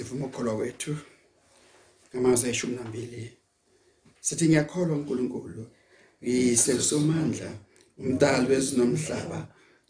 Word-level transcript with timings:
sivuma 0.00 0.26
ukukholwa 0.26 0.56
kwethu 0.56 0.96
ngamazwi 2.14 2.46
ayishumi 2.48 2.76
nambili 2.76 3.32
sithi 4.20 4.44
ngiyakholwa 4.48 4.96
uNkulunkulu 4.96 5.66
uyise 6.22 6.72
somandla 6.88 7.50
umdali 7.98 8.46
wezinomhlaba 8.52 9.38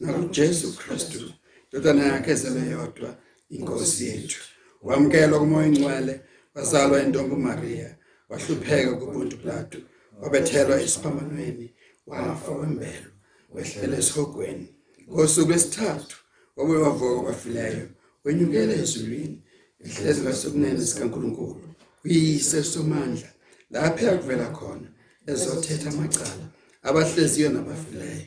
nakuJesu 0.01 0.67
Kristu 0.79 1.33
indodana 1.65 2.03
yakhe 2.11 2.31
ezelwe 2.35 2.62
yodwa 2.75 3.11
inkosi 3.54 4.04
yethu. 4.09 4.41
Wamkelwa 4.87 5.38
kumoya 5.43 5.67
ingcwele 5.69 6.14
wazalwa 6.54 7.02
intombi 7.02 7.36
Maria 7.36 7.88
wahlupheka 8.29 8.92
kubuntu 9.00 9.34
Pilato 9.40 9.79
wabethelwa 10.20 10.82
esiphambanweni 10.84 11.66
wafa 12.06 12.50
wembelwa 12.61 13.12
wehlele 13.54 13.96
esihogweni. 14.02 14.66
Ngosuku 15.11 15.48
lwesithathu 15.48 16.16
wabuye 16.56 16.80
wavuka 16.86 17.20
kwafileyo 17.22 17.86
wenyukele 18.24 18.74
ezulwini 18.82 19.38
ihlezi 19.87 20.21
ngasokunene 20.23 20.81
sikaNkuluNkulu 20.87 21.62
uyise 22.05 22.59
somandla 22.73 23.29
lapho 23.73 24.05
yakuvela 24.07 24.47
khona 24.57 24.88
ezothetha 25.30 25.88
amacala 25.93 26.47
abahleziyo 26.88 27.48
nabafileyo. 27.51 28.27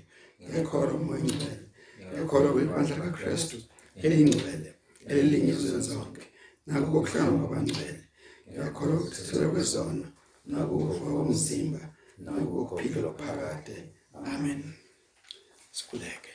Ngekholwa 0.50 0.94
umoya 1.00 1.20
ingcwele 1.22 1.66
ngekholwa 2.12 2.54
kwibandla 2.56 2.96
kaKristu 3.04 3.58
elingcwele 4.04 4.70
elilinye 5.10 5.54
zonke. 5.88 6.24
Nakubo 6.66 7.02
kuhlangana 7.02 7.40
kwabangcwele 7.42 8.04
ngiyakholwa 8.48 8.96
ukuthethelwa 9.00 9.52
kwezono 9.54 10.06
nakufa 10.50 11.06
komzimba 11.16 11.82
nakuphila 12.24 13.10
phakade 13.20 13.76
amen. 14.32 14.62
Sikhuleke. 15.72 16.34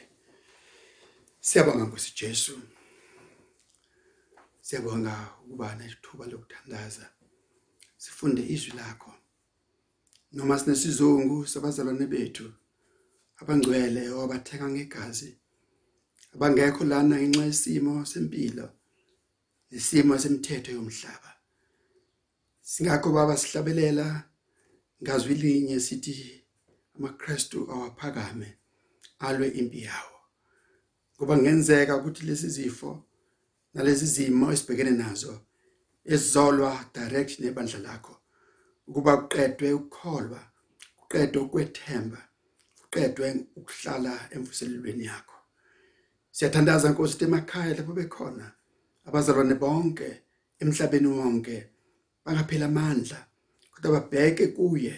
Siyabonga 1.41 1.85
Nkosi 1.85 2.13
Jesu. 2.21 2.53
Siyabonga 4.69 5.15
ukuba 5.43 5.75
nesithuba 5.75 6.25
lokuthandaza. 6.31 7.07
Sifunde 7.97 8.43
izwi 8.55 8.73
lakho. 8.77 9.13
Noma 10.33 10.59
sinesizungu 10.59 11.47
sabazalwane 11.47 12.07
bethu 12.13 12.47
abangcwele 13.41 14.03
owabatheka 14.15 14.67
ngegazi 14.69 15.31
abangekho 16.35 16.83
lana 16.91 17.17
ngenxa 17.17 17.45
yesimo 17.51 17.95
sempilo 18.13 18.67
nesimo 19.71 20.15
semthetho 20.23 20.71
yomhlaba. 20.77 21.31
Singakho 22.71 23.09
baba 23.17 23.35
sihlabelela 23.41 24.07
ngazwi 25.03 25.35
linye 25.43 25.81
sithi 25.87 26.15
amaKristu 26.97 27.59
awaphakame 27.73 28.49
alwe 29.27 29.49
impi 29.61 29.81
yawo. 29.89 30.19
Ngoba 31.17 31.35
ngenzeka 31.41 31.97
ukuthi 31.97 32.23
lesi 32.29 32.49
zifo 32.57 33.08
nalezi 33.75 34.07
zimo 34.07 34.53
esibhekene 34.53 34.91
nazo 34.91 35.35
ezizolwa 36.13 36.91
direct 36.95 37.41
nebandla 37.41 37.79
lakho. 37.79 38.15
Ukuba 38.89 39.17
kuqedwe 39.17 39.73
ukukholwa 39.73 40.41
kuqedwe 40.99 41.43
ukwethemba 41.43 42.21
kuqedwe 42.81 43.27
ukuhlala 43.59 44.13
emvuselelweni 44.35 45.05
yakho. 45.05 45.39
Siyathandaza 46.31 46.91
Nkosi 46.91 47.15
ukuthi 47.15 47.25
emakhaya 47.25 47.77
lapho 47.77 47.93
bekhona 47.93 48.47
abazalwane 49.07 49.55
bonke 49.55 50.09
emhlabeni 50.61 51.09
wonke. 51.17 51.57
Bangaphela 52.25 52.67
amandla 52.67 53.19
kodwa 53.73 53.91
babheke 53.95 54.47
kuye. 54.57 54.95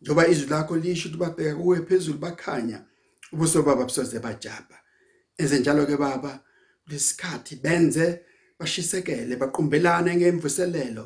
Njoba 0.00 0.28
izwi 0.28 0.50
lakho 0.50 0.76
lisho 0.76 1.08
ukuthi 1.08 1.20
babheke 1.22 1.54
kuwe 1.54 1.80
phezulu 1.86 2.18
bakhanya 2.18 2.78
ubuso 3.32 3.62
baba 3.62 3.84
busoze 3.84 4.18
bajaba 4.18 4.76
enze 5.38 5.58
njalo 5.58 5.86
ke 5.86 5.96
baba 5.96 6.44
lesikhathi 6.88 7.56
benze 7.56 8.20
bashisekele 8.58 9.36
baqumbelane 9.36 10.16
ngemvuselelo 10.16 11.04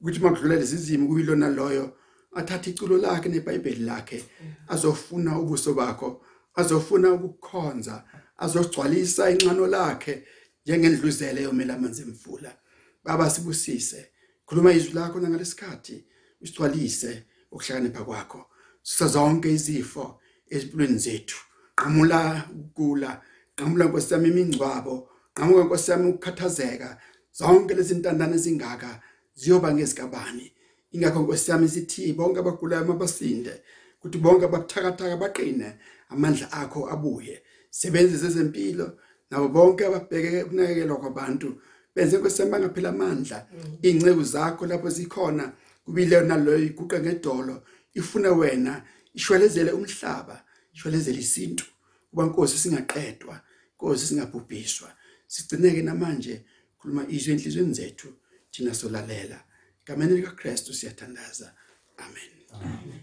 ukuthi 0.00 0.18
makudlula 0.20 0.56
lezi 0.56 0.76
zimo 0.76 1.06
kuyilona 1.08 1.48
loyo 1.48 1.86
athatha 2.38 2.70
iculo 2.70 2.96
lakhe 2.98 3.28
neBhayibheli 3.28 3.84
lakhe 3.84 4.24
azofuna 4.68 5.38
ubuso 5.38 5.74
bakho 5.74 6.08
azofuna 6.60 7.12
ukukhonza 7.12 8.04
azogcwalisa 8.44 9.30
inxano 9.30 9.66
lakhe 9.66 10.14
njengendluzele 10.64 11.42
yomela 11.42 11.74
amanzi 11.74 12.02
emfula 12.02 12.52
baba 13.04 13.30
sibusise 13.30 14.00
khuluma 14.46 14.72
izwi 14.72 14.92
lakho 14.94 15.16
ngalesikhathi 15.20 15.96
usigcwalise 16.42 17.24
ukuhlakanipha 17.52 18.04
kwakho. 18.04 18.46
Sizonke 18.82 19.52
izifo 19.52 20.20
ezimpilweni 20.50 20.98
zethu. 20.98 21.38
Qhamula 21.76 22.48
ukugula 22.50 23.22
qhamula 23.56 23.84
nkosiyami 23.84 24.28
imingcwabo 24.28 25.08
qhamuka 25.34 25.64
nkosiyami 25.64 26.06
ukukhathazeka 26.10 26.98
zonke 27.38 27.74
lezi 27.74 27.94
ntandane 27.94 28.34
ezingaka 28.36 29.00
ziyoba 29.34 29.74
ngezikabani. 29.74 30.52
Ingakho 30.92 31.20
nkosiyami 31.22 31.68
sithi 31.68 32.12
bonke 32.12 32.38
abagulayo 32.40 32.84
mabasinde 32.84 33.54
ukuthi 33.98 34.18
bonke 34.18 34.44
ababuthakathaka 34.44 35.16
baqine 35.16 35.68
amandla 36.12 36.52
akho 36.52 36.80
abuye. 36.92 37.42
Sebenzise 37.70 38.26
ezempilo 38.26 38.98
nabo 39.30 39.48
bonke 39.48 39.86
ababheke 39.86 40.42
ukunakekelwa 40.42 40.96
kwabantu. 41.02 41.48
Benze 41.94 42.18
nkosiyami 42.18 42.52
bangaphela 42.52 42.88
amandla. 42.88 43.46
Ingceku 43.82 44.24
zakho 44.24 44.66
lapho 44.66 44.90
zikhona 44.90 45.52
kubile 45.84 46.20
naloyo 46.20 46.64
iguqa 46.68 47.00
ngedolo 47.00 47.62
ifuna 47.94 48.32
wena 48.32 48.82
ishwelezele 49.14 49.72
umhlaba 49.72 50.44
ishwelezele 50.74 51.20
isintu. 51.20 51.64
Kuba 52.10 52.24
inkosi 52.24 52.58
singaqedwa. 52.58 53.40
Inkosi 53.72 54.06
singabhubhiswa. 54.06 54.88
Sigcineke 55.34 55.82
namanje 55.82 56.34
khuluma 56.78 57.02
izwi 57.16 57.32
enhlizweni 57.34 57.74
zethu 57.78 58.08
thina 58.52 58.72
solalela. 58.80 59.38
Egameni 59.82 60.16
lika 60.16 60.32
Kristu 60.40 60.70
siyathandaza. 60.74 61.48
Amen. 62.04 62.32
Amen. 62.52 63.02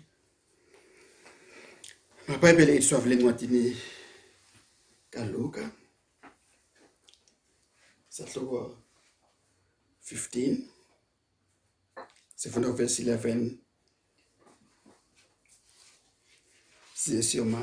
maBhayibheli 2.29 2.71
ethu 2.77 2.87
swavule 2.87 3.13
encwadini 3.15 3.63
kaLuka 5.13 5.63
sahloko 8.15 8.59
15 10.05 10.57
sifunda 12.35 12.71
verse 12.71 13.03
11 13.03 13.57
siyoma 17.29 17.61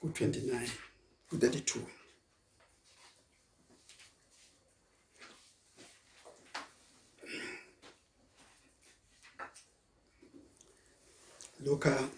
ku29 0.00 0.68
ku32 1.28 1.80
Luka 11.64 12.08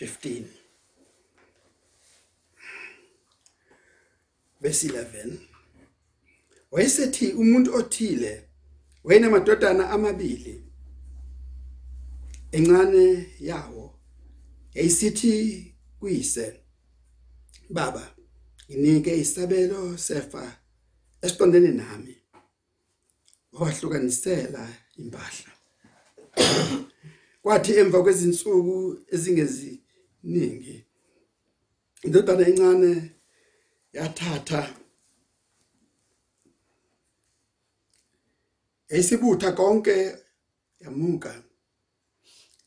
15 0.00 0.44
verse 4.60 4.88
11 4.88 5.38
Wayesethi 6.70 7.32
umuntu 7.32 7.74
othile 7.74 8.48
wayenamadodana 9.04 9.90
amabili. 9.90 10.62
Encane 12.52 13.26
yawo 13.40 13.98
yayisithi 14.74 15.75
kuyise 15.98 16.60
baba 17.70 18.14
nginike 18.70 19.16
isabelo 19.16 19.98
sefa 19.98 20.60
esiqondene 21.22 21.70
nami 21.80 22.14
wahlukanisela 23.52 24.68
impahla. 24.98 25.50
Kwathi 27.42 27.72
emva 27.80 28.02
kwezinsuku 28.02 28.76
ezingeziningi 29.14 30.76
indodana 32.04 32.44
encane 32.48 32.92
yathatha 33.92 34.62
esibutha 38.88 39.52
konke 39.52 39.96
yamuka 40.80 41.42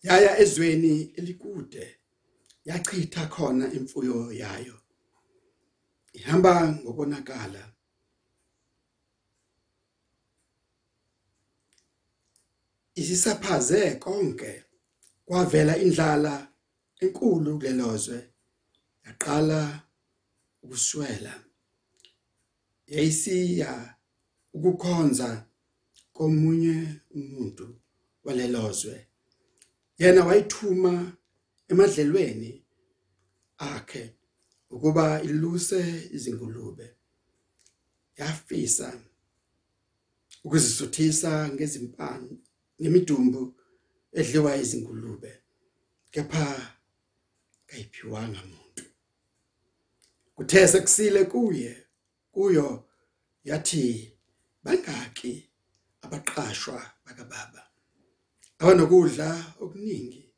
yaya 0.04 0.40
ezweni 0.40 1.14
elikude. 1.18 1.99
Yachitha 2.70 3.24
khona 3.34 3.66
imfuyo 3.78 4.18
yayo. 4.42 4.78
Ihamba 6.14 6.54
ngobonakala 6.74 7.64
isisaphaze 13.00 13.82
konke 14.04 14.52
kwavela 15.26 15.74
indlala 15.84 16.34
enkulu 17.04 17.52
kulelozwe 17.60 18.20
yaqala 19.06 19.60
ukuswela. 20.64 21.34
Yayisiya 22.94 23.72
ukukhonza 24.54 25.30
komunye 26.14 26.78
umuntu 27.18 27.66
walelozwe. 28.24 28.96
Yena 30.00 30.22
wayithuma 30.28 31.19
emadlelweni 31.70 32.66
akhe 33.58 34.16
ukuba 34.70 35.22
iluse 35.22 36.10
izingulube 36.12 36.96
yafisa 38.18 39.02
ukuzisuthisa 40.44 41.50
ngezimpani 41.54 42.34
nemidumbu 42.80 43.44
edliwa 44.20 44.52
izingulube 44.58 45.32
kepha 46.12 46.46
kayiphiwanga 47.68 48.40
umuntu 48.44 48.84
kuthe 50.36 50.68
sekusile 50.68 51.26
kuye 51.26 51.72
kuyo 52.32 52.90
yathi 53.44 54.18
bangaki 54.64 55.50
abaqashwa 56.02 56.92
bakababa. 57.06 57.64
Abanokudla 58.60 59.54
okuningi. 59.60 60.29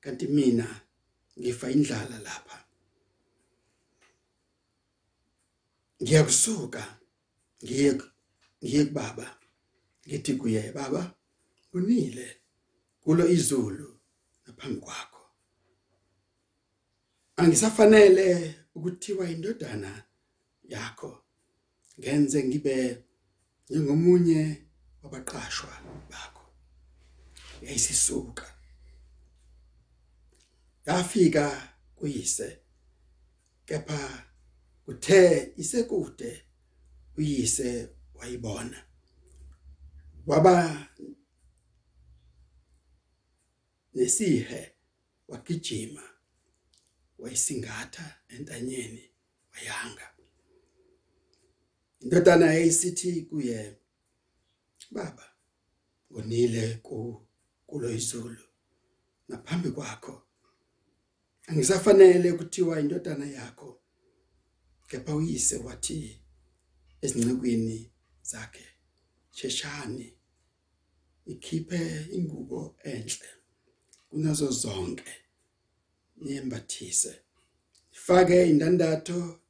Kanti 0.00 0.26
mina 0.26 0.80
ngifa 1.38 1.70
indlala 1.70 2.18
lapha. 2.18 2.64
Ngiyakusuka 6.02 6.82
ngiye 7.64 7.90
ngiye 8.64 8.84
kubaba. 8.84 9.26
Ngithi 10.06 10.34
kuye 10.34 10.72
baba 10.72 11.14
unile 11.72 12.26
kulo 13.02 13.28
izulu 13.28 14.00
ngaphambi 14.42 14.80
kwakho. 14.80 15.22
Angisafanele 17.36 18.26
ukuthiwa 18.74 19.30
indodana 19.30 20.04
yakho 20.72 21.24
ngenze 21.98 22.44
ngibe 22.44 23.04
njengomunye 23.68 24.66
wabaqashwa 25.02 25.72
bakho. 26.10 26.44
Yayisisuka. 27.62 28.59
Yafika 30.86 31.74
kuyise 31.96 32.58
kepha 33.64 34.26
uthe 34.86 35.52
isekude 35.56 36.46
uyise 37.16 37.88
wayibona. 38.14 38.86
Waba 40.26 40.86
nesihe 43.94 44.74
wagijima 45.28 46.02
wayisingatha 47.18 48.20
entanyeni 48.28 49.10
wayanga. 49.52 50.14
Indodana 52.00 52.46
yayisithi 52.46 53.22
kuye 53.22 53.76
baba 54.90 55.26
ngonile 56.12 56.74
ku 56.74 57.26
kulo 57.66 57.90
izulu 57.90 58.44
ngaphambi 59.30 59.70
kwakho 59.70 60.29
angisafanele 61.50 62.32
kuthiwa 62.32 62.80
indodana 62.80 63.26
yakho 63.26 63.80
kepha 64.88 65.14
uyise 65.16 65.56
wathi 65.56 66.20
ezincekweni 67.02 67.92
zakhe 68.22 68.66
sheshani 69.30 70.08
ikhiphe 71.32 72.06
ingubo 72.16 72.76
enhle 72.92 73.28
kunazo 74.08 74.50
zonke 74.50 75.12
niyembathise. 76.16 77.12
Ifake 77.92 78.36
indandatho 78.50 79.40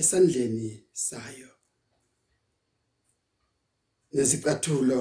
esandleni 0.00 0.84
sayo 0.92 1.50
nezicathulo 4.12 5.00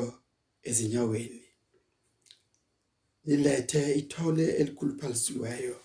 ezinyaweni. 0.64 1.46
Nilethe 3.26 3.96
ithole 3.96 4.46
elikhuluphalisiweyo 4.60 5.85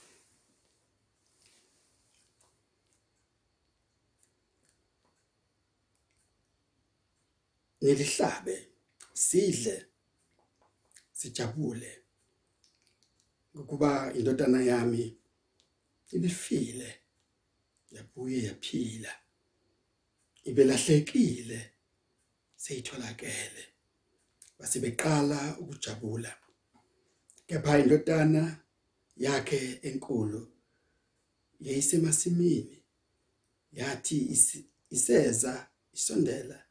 nilihlabe 7.80 8.68
sidle 9.12 9.86
sijabule. 11.12 11.98
Ngokuba 13.56 14.14
indodana 14.14 14.62
yami 14.62 15.18
ibifile 16.12 17.00
yabuye 17.90 18.42
yaphila. 18.42 19.12
Ibelahlekile 20.44 21.70
seyitholakele. 22.56 23.64
Basibeqala 24.58 25.58
ukujabula. 25.58 26.36
Kepha 27.46 27.78
indodana 27.78 28.64
yakhe 29.16 29.80
enkulu 29.82 30.52
yayisemasimini 31.60 32.82
yathi 33.72 34.38
iseza 34.90 35.70
isondela 35.92 36.69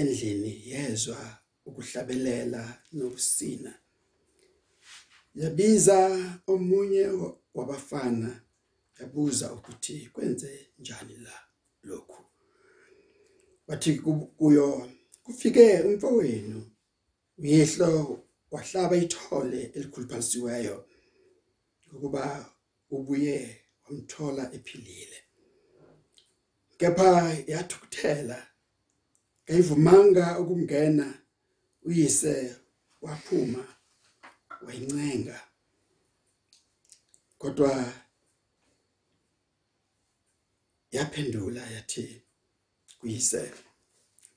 endlini 0.00 0.52
yezwa 0.70 1.38
ukuhlabelela 1.66 2.82
nokusina. 2.92 3.72
Yabiza 5.34 5.98
omunye 6.46 7.04
wabafana 7.54 8.40
yabuza 9.00 9.52
ukuthi 9.52 10.10
kwenze 10.12 10.70
njani 10.78 11.16
la 11.16 11.36
lokhu. 11.82 12.24
Wathi 13.66 13.94
kuyo 14.38 14.90
kufike 15.22 15.80
umfowenu. 15.80 16.70
Uyehlo 17.38 18.24
wahlaba 18.50 18.96
ithole 18.96 19.62
elikhuluphalisiweyo 19.74 20.88
ukuba 21.92 22.54
ubuye 22.90 23.60
wamthola 23.84 24.54
ephilile. 24.54 25.18
Kepha 26.78 27.36
yathukuthela 27.46 28.47
kayivumanga 29.48 30.38
ukungena 30.40 31.06
uyise 31.86 32.56
waphuma 33.00 33.64
wayincenga 34.64 35.38
kodwa 37.40 37.72
yaphendula 40.90 41.62
yathi 41.74 42.22
kuyise 42.98 43.42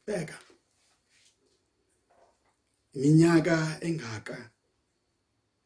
bheka. 0.06 0.38
Iminyaka 2.96 3.56
engaka 3.88 4.38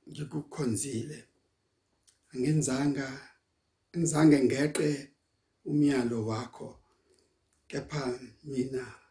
ngikukhonzile. 0.10 1.20
Angenzanga 2.32 3.08
ngizange 3.98 4.38
ngeqe 4.48 4.90
umyalo 5.70 6.18
wakho 6.30 6.70
kepha 7.70 8.04
mina 8.44 9.05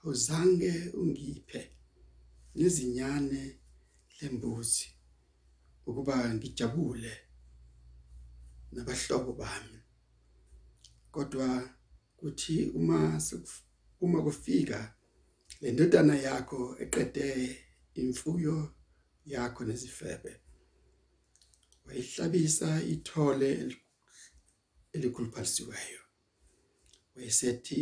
awuzange 0.00 0.72
ungiphe 1.00 1.60
nezinyane 2.54 3.42
lembuzi 4.20 4.86
ukuba 5.86 6.34
ngijabule 6.34 7.12
nabahlobo 8.72 9.32
bami. 9.32 9.78
Kodwa 11.10 11.48
kuthi 12.16 12.66
uma 12.78 13.20
uma 14.00 14.22
kufika 14.22 14.94
le 15.60 15.72
ndodana 15.72 16.14
yakho 16.26 16.60
eqede 16.82 17.28
imfuyo 17.94 18.74
yakho 19.24 19.64
nezifebe 19.64 20.32
wayihlabisa 21.84 22.82
ithole 22.82 23.50
elikhuluphalisiweyo 24.92 26.00
wayesethi 27.14 27.80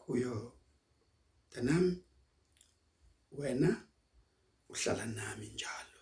kuyo 0.00 0.59
tanam 1.50 1.84
wena 3.38 3.70
uhlala 4.68 5.06
nami 5.06 5.46
njalo. 5.54 6.00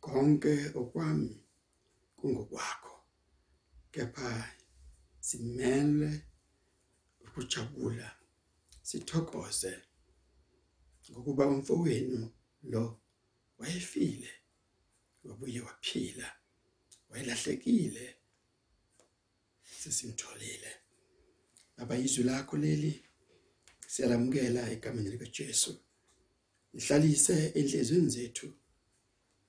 Konke 0.00 0.54
okwami 0.80 1.32
kungokwakho. 2.16 2.94
Kepha 3.92 4.30
simele 5.20 6.10
ukujabula 7.24 8.08
sithokoze 8.82 9.72
ngokuba 11.10 11.46
umfowenu 11.46 12.32
lo 12.62 13.00
wayefile 13.58 14.30
wabuye 15.24 15.60
waphila 15.60 16.28
wayelahlekile 17.08 18.16
sesimtholile. 19.80 20.72
Baba 21.76 21.96
izwi 21.96 22.24
lakho 22.24 22.56
leli 22.56 23.04
siyalamukela 23.94 24.70
egameni 24.74 25.10
lika 25.10 25.26
Jesu 25.38 25.72
ihlalise 26.78 27.52
enhlizweni 27.58 28.10
zethu. 28.10 28.48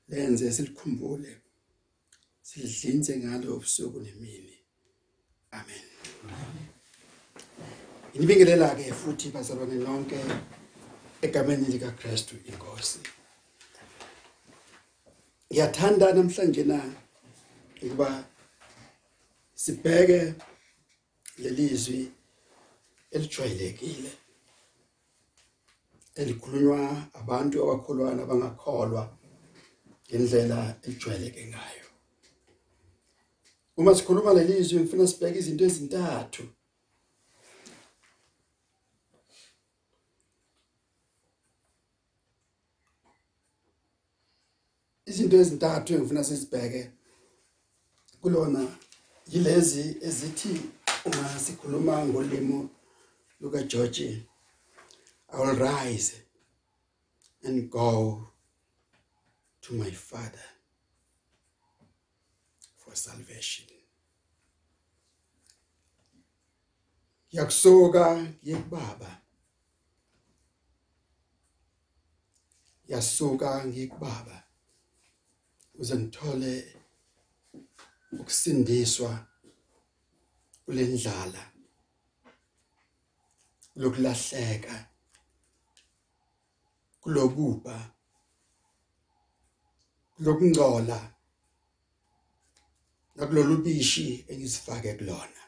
Lenze 0.09 0.51
silikhumbule 0.51 1.31
silidlinze 2.47 3.13
ngalo 3.17 3.55
ubusuku 3.55 3.99
nemini. 3.99 4.57
Amen. 5.51 5.85
Inibingelela 8.13 8.75
ke 8.75 8.93
futhi 8.93 9.29
bazalwane 9.29 9.77
lonke 9.85 10.19
egameni 11.21 11.65
lika 11.73 11.91
Kristu 11.91 12.35
inkosi. 12.49 12.99
Ngiyathanda 15.49 16.13
namhlanje 16.13 16.63
na 16.63 16.79
ukuba 17.83 18.09
sibheke 19.55 20.33
lelizwi 21.37 22.11
elijwayelekile. 23.11 24.11
Elikhulunywa 26.15 26.79
abantu 27.19 27.55
abakholwana 27.63 28.23
abangakholwa 28.23 29.03
ngendlela 30.07 30.59
elijwayeleke 30.83 31.43
ngayo. 31.51 31.85
Uma 33.77 33.95
sikhuluma 33.95 34.33
lelizwi 34.33 34.79
ngifuna 34.79 35.07
sibheke 35.07 35.39
izinto 35.39 35.63
ezintathu. 35.65 36.43
Izinto 45.09 45.35
ezintathu 45.37 45.89
engifuna 45.93 46.23
sizibheke 46.23 46.81
kulona 48.21 48.61
yilezi 49.31 49.85
ezithi 50.07 50.53
uma 51.05 51.39
sikhuluma 51.45 52.05
ngolimo 52.05 52.69
luka 53.41 53.63
George 53.63 54.07
I 55.35 55.39
will 55.39 55.55
rise 55.57 56.21
and 57.43 57.69
go 57.69 58.25
to 59.63 59.73
my 59.73 59.91
father 59.91 60.47
for 62.77 62.95
salvation. 62.95 63.65
Yakusoka 67.33 68.03
ngiyekubaba 68.43 69.21
yasuka 72.87 73.65
ngiyekubaba 73.65 74.43
uze 75.79 75.95
ngithole 75.95 76.75
ukusindiswa 78.19 79.27
kulendlala 80.65 81.51
lokulahleka. 83.75 84.94
Kulokuba 87.05 87.91
lokungcola 90.19 90.99
nakulolu 93.15 93.57
bishi 93.57 94.25
engizifake 94.27 94.93
kulona. 94.93 95.41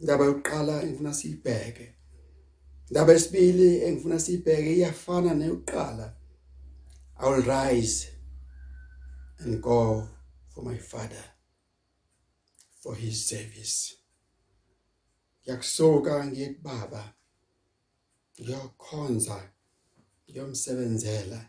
Indaba 0.00 0.24
yokuqala 0.24 0.82
engifuna 0.82 1.14
siyibheke. 1.14 1.86
Indaba 2.88 3.12
yesibili 3.12 3.68
engifuna 3.86 4.20
siyibheke 4.20 4.70
iyafana 4.76 5.34
neyokuqala 5.34 6.06
I 7.16 7.28
will 7.30 7.42
rise 7.42 8.08
and 9.38 9.62
go 9.62 10.08
for 10.50 10.62
my 10.64 10.76
father 10.78 11.24
for 12.82 12.94
his 12.96 13.28
service. 13.28 13.96
Yakusoka 15.46 16.26
ngiyekubaba 16.26 17.14
ngiyokhonza 18.40 19.52
ngiyomsebenzela 20.32 21.40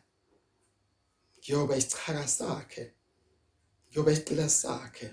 ngiyoba 1.39 1.73
isichaka 1.77 2.27
sakhe 2.27 2.83
ngiyoba 3.87 4.11
isicila 4.11 4.49
sakhe 4.49 5.07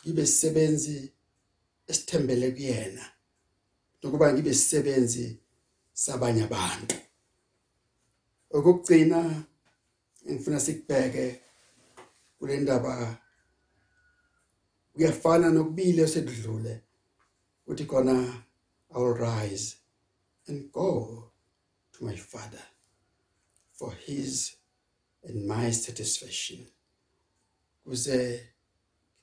ngibe 0.00 0.26
sisebenzi 0.26 0.96
esithembele 1.90 2.46
kuyena 2.56 3.04
nokuba 4.00 4.26
ngibe 4.32 4.52
sisebenzi 4.54 5.26
sabanye 6.04 6.42
abantu. 6.48 6.96
Okugcina 8.56 9.20
ngifuna 10.28 10.60
sikubheke 10.60 11.26
kule 12.38 12.54
ndaba 12.60 12.92
kuyafana 14.92 15.46
nokubili 15.50 16.00
osekudlule 16.02 16.74
uthi 17.68 17.84
khona 17.90 18.16
I 18.92 18.98
will 18.98 19.14
rise 19.14 19.76
and 20.48 20.72
go. 20.72 21.29
To 22.00 22.06
my 22.06 22.16
father 22.16 22.62
for 23.72 23.92
his 23.92 24.56
and 25.24 25.46
my 25.46 25.70
satisfaction. 25.70 26.66
Kuze 27.86 28.40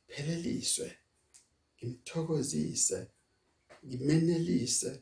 pheleliswe 0.08 0.92
ngimthokozise 1.78 3.08
ngimenelise 3.86 5.02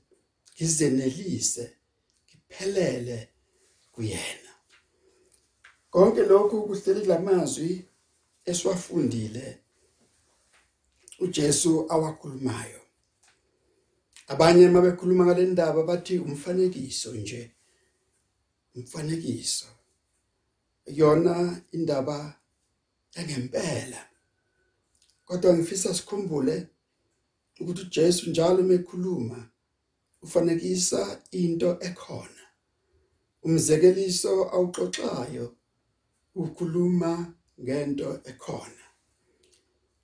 ngizenelise 0.55 1.71
ngiphelele 2.27 3.29
kuyena. 3.91 4.51
Konke 5.89 6.21
lokhu 6.23 6.63
kuhleli 6.67 7.05
lamazwi 7.05 7.85
esiwafundile 8.45 9.59
uJesu 11.19 11.91
awakhulumayo. 11.91 12.81
Abanye 14.27 14.67
mabekhuluma 14.67 15.25
ngale 15.25 15.45
ndaba 15.45 15.83
bathi 15.83 16.19
umfanekiso 16.19 17.15
nje. 17.15 17.54
Umfanekiso. 18.75 19.67
Yona 20.85 21.61
indaba 21.71 22.39
engempela. 23.15 24.01
Kodwa 25.25 25.53
ngifisa 25.53 25.93
sikhumbule 25.93 26.67
ukuthi 27.59 27.81
uJesu 27.81 28.29
njalo 28.29 28.63
mekhuluma 28.63 29.49
ufanekisa 30.21 31.21
into 31.31 31.69
ekhona. 31.87 32.43
Umzekeliso 33.43 34.33
awuxoxayo 34.55 35.55
ukhuluma 36.35 37.33
ngento 37.61 38.09
ekhona. 38.31 38.85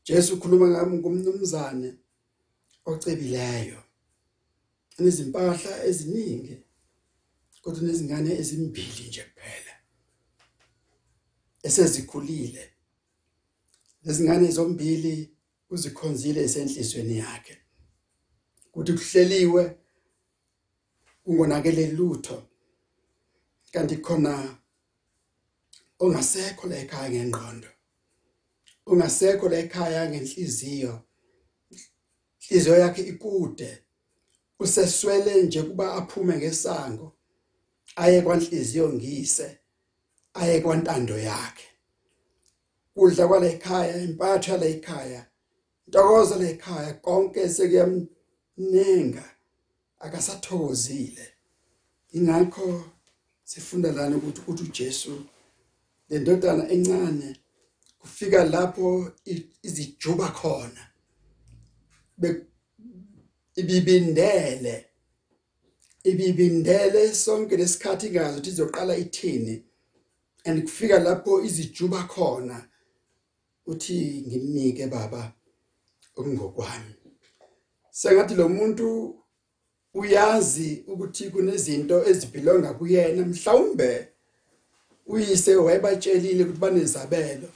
Jesu 0.03 0.33
ukhuluma 0.35 0.87
ngomnumzane 0.87 1.89
ocebileyo 2.85 3.79
enezimpahla 4.97 5.73
eziningi. 5.89 6.55
Kodwa 7.61 7.81
nezingane 7.83 8.31
ezimbili 8.41 9.03
nje 9.07 9.23
kuphela 9.23 9.73
esezikhulile. 11.63 12.63
Lezingane 14.03 14.51
zombili 14.51 15.15
uzikhonzile 15.69 16.39
esenhlizweni 16.43 17.17
yakhe. 17.17 17.57
Kuthi 18.71 18.93
kuhleliwe 18.93 19.77
ungonakele 21.25 21.87
lutho 21.97 22.37
kanti 23.71 23.97
khona 23.97 24.33
ongasekho 25.99 26.67
la 26.67 26.75
ekhaya 26.83 27.09
ngengqondo 27.09 27.69
ungasekho 28.85 29.49
la 29.49 29.57
ekhaya 29.59 30.09
ngenhliziyo 30.09 31.03
inhliziyo 32.41 32.75
yakhe 32.83 33.01
ikude 33.01 33.83
useswele 34.59 35.43
nje 35.43 35.63
kuba 35.63 35.93
aphume 35.93 36.37
ngesango. 36.37 37.17
Aye 37.95 38.21
kwanhliziyo 38.21 38.93
ngise 38.93 39.57
aye 40.33 40.61
kwantando 40.61 41.17
yakhe. 41.17 41.67
Kudla 42.93 43.27
kwala 43.27 43.47
ekhaya 43.47 44.01
impatho 44.01 44.57
la 44.57 44.65
ekhaya 44.65 45.25
intokozo 45.87 46.35
la 46.35 46.49
ekhaya 46.49 46.93
konke 46.93 47.49
sekuyamnenga 47.49 49.25
akasathokozile. 49.99 51.27
Ingakho 52.13 52.83
sifunda 53.43 53.91
lana 53.91 54.17
ukuthi 54.17 54.41
ukuthi 54.41 54.63
uJesu 54.63 55.25
le 56.09 56.19
ndodana 56.19 56.69
encane 56.69 57.35
kufika 57.99 58.43
lapho 58.43 59.11
izijuba 59.63 60.27
khona 60.29 60.87
ibibindele 63.55 64.85
ibibindele 66.03 67.13
sonke 67.13 67.57
lesikhathi 67.57 68.09
ngazo 68.09 68.37
ukuthi 68.37 68.49
izoqala 68.49 68.97
ithini 68.97 69.63
and 70.45 70.63
kufika 70.63 70.99
lapho 70.99 71.41
izijuba 71.41 72.03
khona 72.03 72.67
uthi 73.65 74.23
ngimnike 74.27 74.87
baba 74.87 75.33
okungokwami. 76.15 76.93
Sengathi 77.91 78.35
lo 78.35 78.49
muntu 78.49 79.15
uyazi 79.93 80.83
ukuthi 80.87 81.29
kunezinto 81.29 82.05
ezibhilonga 82.09 82.73
kuyena 82.73 83.25
mhlawumbe 83.25 84.07
uyise 85.07 85.55
wayebatshelile 85.55 86.43
ukuthi 86.43 86.59
banezabelo 86.59 87.49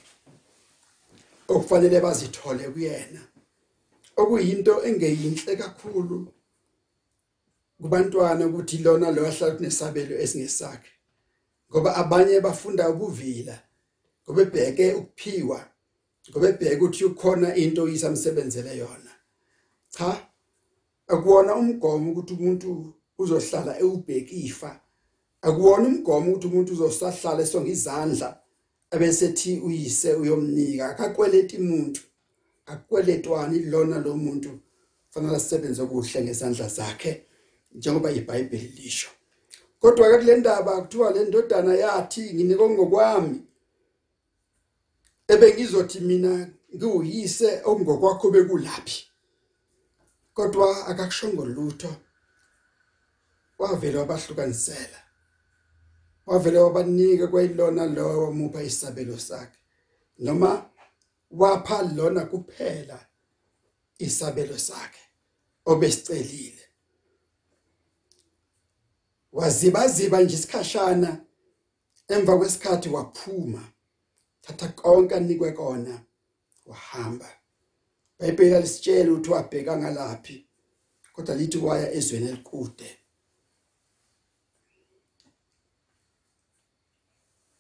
okufanele 1.48 2.00
bazithole 2.00 2.70
kuyena. 2.74 3.22
Okuyinto 4.18 4.84
engeyinhle 4.88 5.56
kakhulu 5.56 6.28
kubantwana 7.82 8.48
ukuthi 8.48 8.78
lona 8.78 9.12
lo 9.12 9.28
ahlala 9.28 9.56
kunesabelo 9.56 10.16
esingesakhe. 10.24 10.92
Ngoba 11.70 11.96
abanye 11.96 12.40
bafunda 12.40 12.90
ukuvila 12.90 13.56
ngoba 14.24 14.42
ebheke 14.42 14.94
ukuphiwa 14.94 15.60
ngoba 16.30 16.50
ebheke 16.50 16.76
ukuthi 16.76 17.06
ukhona 17.06 17.56
into 17.56 17.88
isamsebenzele 17.88 18.78
yona. 18.78 19.12
Cha 19.90 20.30
akuwona 21.08 21.56
umgomo 21.56 22.12
ukuthi 22.12 22.34
umuntu 22.34 22.94
uzohlala 23.18 23.80
ewubhekifa 23.80 24.72
akuwona 25.42 25.88
umgomo 25.88 26.32
ukuthi 26.32 26.48
umuntu 26.48 26.74
uzosahlala 26.74 27.42
esonga 27.44 27.70
izandla 27.70 28.30
abesethi 28.94 29.60
uyise 29.60 30.14
uyomnika. 30.14 30.90
Akakweleta 30.90 31.58
umuntu 31.58 32.02
akweletwani 32.66 33.60
lona 33.72 34.00
lo 34.00 34.18
muntu 34.18 34.50
fanele 35.12 35.36
asebenze 35.36 35.84
kuhle 35.86 36.20
ngesandla 36.24 36.68
zakhe 36.68 37.12
njengoba 37.76 38.12
iBhayibheli 38.12 38.68
lisho. 38.68 39.10
Kodwa 39.80 40.10
ke 40.10 40.18
kule 40.18 40.38
ndaba 40.38 40.82
kuthiwa 40.82 41.12
le 41.12 41.24
ndodana 41.26 41.74
yathi 41.76 42.34
nginike 42.34 42.70
ngokwami 42.70 43.42
ebengizothi 45.28 46.00
mina 46.00 46.32
ngiwuyise 46.76 47.62
okungokwakho 47.70 48.32
bekulaphi. 48.32 49.00
Kodwa 50.34 50.88
akakushongo 50.88 51.46
lutho. 51.46 51.96
Wavela 53.60 54.00
wabahlukanisela. 54.00 55.00
Wavela 56.26 56.64
wabanika 56.64 57.28
kwayilona 57.28 57.86
lo 57.86 58.24
wamupha 58.24 58.64
isabelo 58.64 59.18
sakhe 59.20 59.60
noma 60.20 60.70
wapha 61.32 61.82
lona 61.96 62.26
kuphela 62.26 63.08
isabelo 63.98 64.58
sakhe 64.58 65.00
obesicelile. 65.66 66.65
Wazibaziba 69.36 70.22
nje 70.22 70.36
isikhashana. 70.36 71.26
Emva 72.08 72.38
kwesikhathi 72.38 72.90
waphuma. 72.90 73.64
Thatha 74.42 74.68
konke 74.68 75.16
anikwe 75.16 75.52
kona. 75.52 76.02
Wahamba. 76.66 77.30
Bhayibheli 78.20 78.62
lisitshela 78.62 79.12
ukuthi 79.12 79.30
wabheka 79.30 79.78
ngalaphi 79.78 80.48
kodwa 81.14 81.36
lithi 81.36 81.58
waya 81.58 81.94
ezweni 81.94 82.28
elikude. 82.28 82.98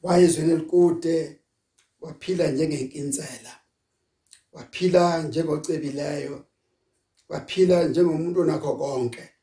Waya 0.01 0.24
ezweni 0.24 0.51
elikude 0.51 1.39
waphila 2.01 2.51
njengenkinsela. 2.51 3.60
Waphila 4.51 5.24
njengocebileyo. 5.24 6.46
Waphila 7.29 7.84
njengomuntu 7.84 8.41
onakho 8.41 8.75
konke. 8.75 9.35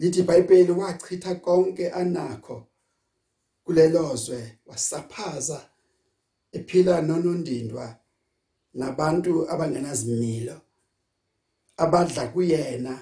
Lithi 0.00 0.20
iBhayibheli 0.20 0.72
wachitha 0.72 1.34
konke 1.34 1.90
anakho 1.90 2.66
kulelozwe 3.64 4.58
wasaphaza 4.66 5.60
ephila 6.52 7.02
nonondindwa 7.02 7.96
nabantu 8.74 9.50
abangenazimilo 9.52 10.56
abadla 11.76 12.26
kuyena 12.32 12.94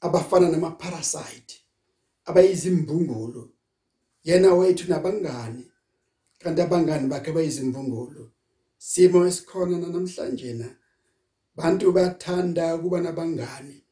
abafana 0.00 0.48
namaparasite 0.48 1.54
abayizimbungulu. 2.24 3.50
Yena 4.24 4.54
wethu 4.54 4.90
nabangani 4.90 5.64
kanti 6.38 6.60
abangani 6.62 7.08
bakhe 7.08 7.32
bayizimbungulu. 7.32 8.30
Simo 8.78 9.26
esikhona 9.26 9.78
namhlanje 9.78 10.54
na 10.54 10.68
bantu 11.56 11.92
bathanda 11.92 12.78
kuba 12.78 13.00
nabangani 13.00 13.82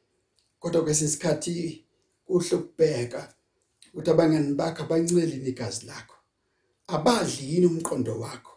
kodwa 0.58 0.84
kwesikhathi 0.84 1.83
kuhle 2.26 2.56
ukubheka 2.56 3.34
ukuthi 3.94 4.10
abangani 4.10 4.54
bakho 4.54 4.82
abanceli 4.82 5.36
negazi 5.36 5.86
lakho. 5.86 6.16
Abadli 6.86 7.54
yini 7.54 7.66
umqondo 7.66 8.20
wakho? 8.20 8.54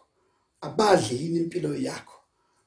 Abadli 0.60 1.16
yini 1.22 1.38
impilo 1.38 1.76
yakho? 1.76 2.18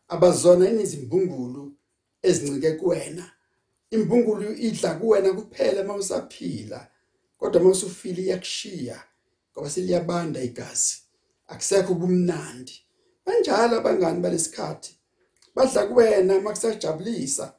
Abazona 0.08 0.70
izimbungulu 0.70 1.74
ezincike 2.22 2.72
kuwena? 2.72 3.32
Imbungulu 3.92 4.54
idla 4.54 4.96
kuwena 4.96 5.34
kuphela 5.34 5.84
mawusaphila 5.84 6.88
kodwa 7.38 7.62
mawusufile 7.62 8.22
iyakushiya 8.22 9.04
ngoba 9.52 9.70
seliyabanda 9.70 10.42
igazi. 10.44 10.96
Akusekho 11.48 11.94
ubumnandi. 11.94 12.76
Kanjalo 13.26 13.78
abangani 13.78 14.20
balesikhathi 14.20 14.96
badla 15.56 15.88
kuwena 15.88 16.40
makusajabulisa 16.40 17.54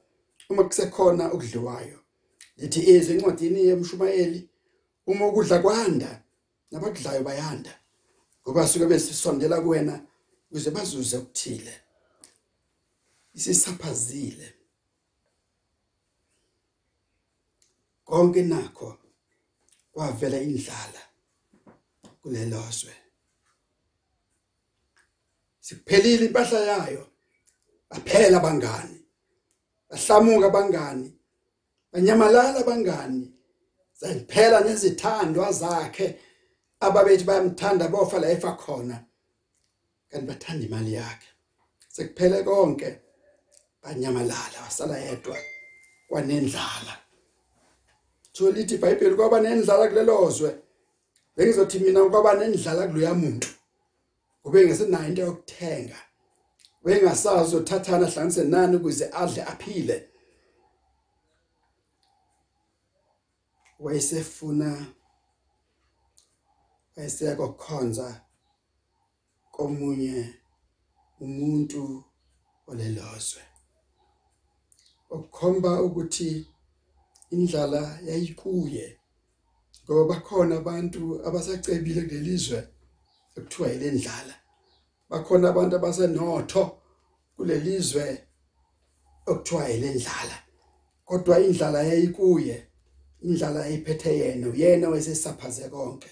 uma 0.51 0.65
kusekhona 0.65 1.25
okudliwayo. 1.33 2.02
Lithi 2.57 2.81
izwi 2.81 3.15
encwadini 3.15 3.67
yemshumayeli 3.69 4.49
uma 5.07 5.27
ukudla 5.27 5.59
kwanda 5.63 6.11
nabakudlayo 6.71 7.23
bayanda 7.23 7.75
ngoba 8.43 8.69
suke 8.69 8.87
besisondela 8.87 9.61
kuwena 9.61 9.95
ukuze 10.51 10.71
bazuze 10.71 11.17
ukuthile 11.17 11.75
isisaphazile. 13.35 14.55
Konke 18.05 18.43
nakho 18.43 18.99
kwavela 19.93 20.41
indlala 20.41 21.03
kulelozwe. 22.23 22.95
Sikuphelile 25.61 26.27
impahla 26.27 26.61
yayo 26.61 27.05
baphela 27.91 28.37
abangani 28.39 28.99
bahlamuka 29.89 30.47
abangani 30.47 31.09
banyamalala 31.93 32.61
abangani 32.61 33.33
zaphela 34.01 34.61
nezithandwa 34.61 35.53
zakhe. 35.53 36.19
Ababethi 36.81 37.25
bayamthanda 37.25 37.89
bofa 37.89 38.19
la 38.19 38.31
efa 38.31 38.53
khona. 38.57 39.05
Kanti 40.11 40.27
bathanda 40.27 40.67
imali 40.67 40.93
yakhe. 40.93 41.29
Sekuphele 41.89 42.43
konke. 42.45 42.99
Banyamalala 43.83 44.59
wasala 44.65 44.99
yedwa 44.99 45.37
kwanendlala. 46.09 46.95
Tholithi 48.33 48.75
iBhayibheli 48.75 49.15
kwaba 49.15 49.41
nendlala 49.41 49.89
kulelozwe. 49.89 50.51
Bengizothi 51.37 51.79
mina 51.79 52.05
kwaba 52.11 52.35
nendlala 52.35 52.89
kuloya 52.89 53.15
muntu. 53.15 53.49
Kube 54.43 54.67
ngesenayo 54.67 55.09
into 55.09 55.23
yokuthenga. 55.23 55.97
Wengasazi 56.85 57.57
uzothathana 57.57 58.07
hlanganise 58.07 58.45
nani 58.45 58.77
ukuze 58.77 59.11
adle 59.13 59.43
aphile. 59.43 60.09
Wayesefuna 63.83 64.87
wayeseko 66.97 67.49
kukhonza 67.49 68.21
komunye 69.55 70.35
umuntu 71.21 72.05
olelozwe. 72.71 73.43
Okukhomba 75.15 75.83
ukuthi 75.87 76.31
indlala 77.35 77.83
yayikuye 78.09 78.87
ngoba 79.85 80.05
bakhona 80.11 80.55
abantu 80.57 81.03
abasacebile 81.27 82.01
kulelizwe 82.09 82.59
ekuthiwa 83.37 83.69
yilendlala 83.73 84.35
bakhona 85.11 85.47
abantu 85.49 85.75
abasenotho 85.77 86.65
kulelizwe 87.37 88.05
okuthiwa 89.31 89.63
yilendlala 89.73 90.37
kodwa 91.09 91.41
indlala 91.47 91.81
yayikuye. 91.91 92.57
Indlala 93.25 93.65
ayiphethe 93.65 94.19
yena 94.19 94.47
uyena 94.49 94.89
wayesesaphaze 94.89 95.69
konke. 95.69 96.11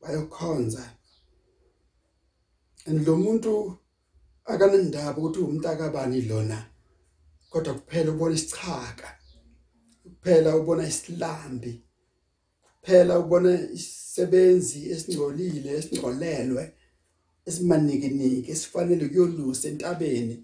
Bayokhonza. 0.00 0.84
And 2.86 3.06
lo 3.06 3.16
muntu 3.16 3.78
akanendaba 4.44 5.18
ukuthi 5.18 5.38
umuntu 5.40 5.68
akabani 5.68 6.20
lona 6.20 6.58
kodwa 7.50 7.74
kuphela 7.74 8.10
ubona 8.12 8.34
isichaka 8.34 9.08
kuphela 10.02 10.56
ubona 10.56 10.88
isilambi 10.88 11.72
kuphela 12.80 13.18
ubona 13.18 13.50
isisebenzi 13.78 14.78
esingcolile 14.92 15.70
esingcolelwe 15.78 16.64
esimanikiniki 17.46 18.50
esifanele 18.50 19.08
kuyolusa 19.08 19.68
entabeni. 19.68 20.36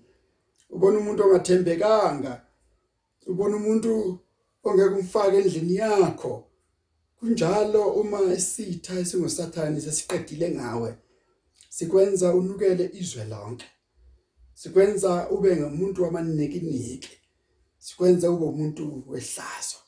Ubona 0.74 0.96
umuntu 0.98 1.20
ongathembekanga 1.22 2.32
ubona 3.30 3.54
umuntu 3.56 3.92
ongeke 4.64 4.94
umfake 4.94 5.36
endlini 5.36 5.74
yakho. 5.76 6.48
Kunjalo 7.18 7.82
uma 8.00 8.20
isitha 8.38 8.94
esingusathani 9.00 9.80
sesiqedile 9.80 10.48
ngawe 10.56 10.90
sikwenza 11.76 12.34
unukele 12.34 12.90
izwe 13.00 13.24
lonke. 13.24 13.66
Sikwenza 14.54 15.30
ube 15.30 15.56
ngumuntu 15.56 16.02
wamanikiniki 16.02 17.10
sikwenza 17.78 18.30
ube 18.30 18.44
umuntu 18.44 19.04
wehlazo. 19.10 19.78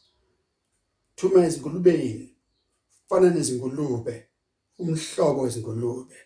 Thuma 1.16 1.46
ezingulubeni 1.46 2.36
fana 3.08 3.30
nezingulube 3.30 4.14
umhlobo 4.78 5.40
wezingulube. 5.40 6.16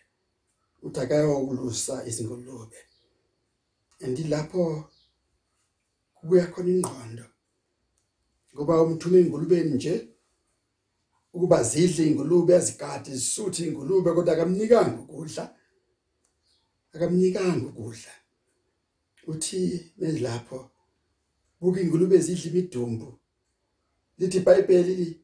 Uthi 0.81 0.99
akayokulusa 0.99 2.05
izingulube. 2.09 2.77
Andilapho 4.03 4.63
kubuya 6.15 6.47
khona 6.47 6.69
ingqondo. 6.69 7.25
Ngoba 8.59 8.81
umthuma 8.83 9.17
ingulubeni 9.17 9.71
nje 9.75 10.07
ukuba 11.33 11.63
zidle 11.63 12.07
ingulube 12.07 12.55
azigade 12.55 13.11
zisuthe 13.11 13.67
ingulube 13.67 14.11
kodwa 14.13 14.33
akamnikanga 14.33 14.99
ukudla. 15.03 15.43
Akamnikanga 16.93 17.65
ukudla. 17.71 18.13
Uthi 19.27 19.61
mezilapho 19.97 20.59
buka 21.59 21.79
ingulube 21.81 22.17
zidla 22.17 22.45
imidumbu. 22.51 23.09
Lithi 24.17 24.37
iBhayibheli 24.37 25.21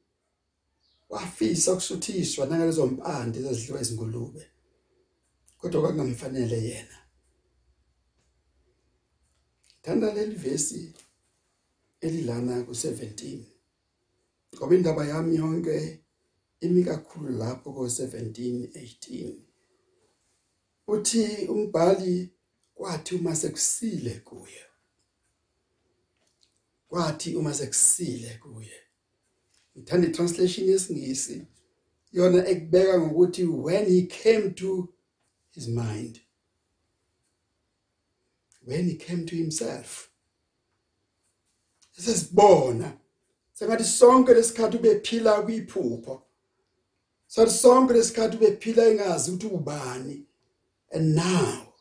wafisa 1.10 1.74
ukusuthiswa 1.74 2.46
nangalezo 2.46 2.88
mpande 2.88 3.40
ezidliwa 3.40 3.82
izingulube 3.82 4.44
kodwa 5.60 5.82
kwakungamfanele 5.82 6.58
yena. 6.68 6.98
Thanda 9.82 10.14
leli 10.14 10.36
vesi 10.36 10.94
elilana 12.06 12.54
ku17 12.68 13.40
ngoba 14.56 14.76
indaba 14.76 15.04
yami 15.12 15.36
yonke 15.42 15.78
imi 16.66 16.82
kakhulu 16.84 17.30
lapho 17.42 17.70
ko17 17.70 18.18
18 18.68 19.34
uthi 20.88 21.24
umbhali 21.54 22.16
kwathi 22.76 23.16
uma 23.16 23.36
sekusile 23.36 24.14
kuye 24.28 24.64
kwathi 26.90 27.36
uma 27.36 27.54
sekusile 27.54 28.32
kuye 28.44 28.86
ngithanda 29.78 30.08
itranslation 30.08 30.68
yesingisi. 30.70 31.38
Yona 32.12 32.48
ekubeka 32.48 33.00
ngokuthi 33.00 33.44
when 33.46 33.86
he 33.86 34.02
came 34.04 34.54
to 34.54 34.94
his 35.52 35.68
mind 35.68 36.22
when 38.64 38.88
he 38.90 38.96
came 38.96 39.26
to 39.26 39.36
himself. 39.36 40.10
Sesibona. 41.98 42.98
Sengathi 43.54 43.84
sonke 43.84 44.34
lesikhathi 44.34 44.78
ubephila 44.78 45.42
kuyiphupho 45.42 46.26
sathi 47.28 47.52
sonke 47.52 47.94
lesikhathi 47.94 48.38
ubephila 48.38 48.84
engazi 48.86 49.32
ukuthi 49.32 49.48
ubani. 49.48 50.24
And 50.92 51.16
now 51.16 51.74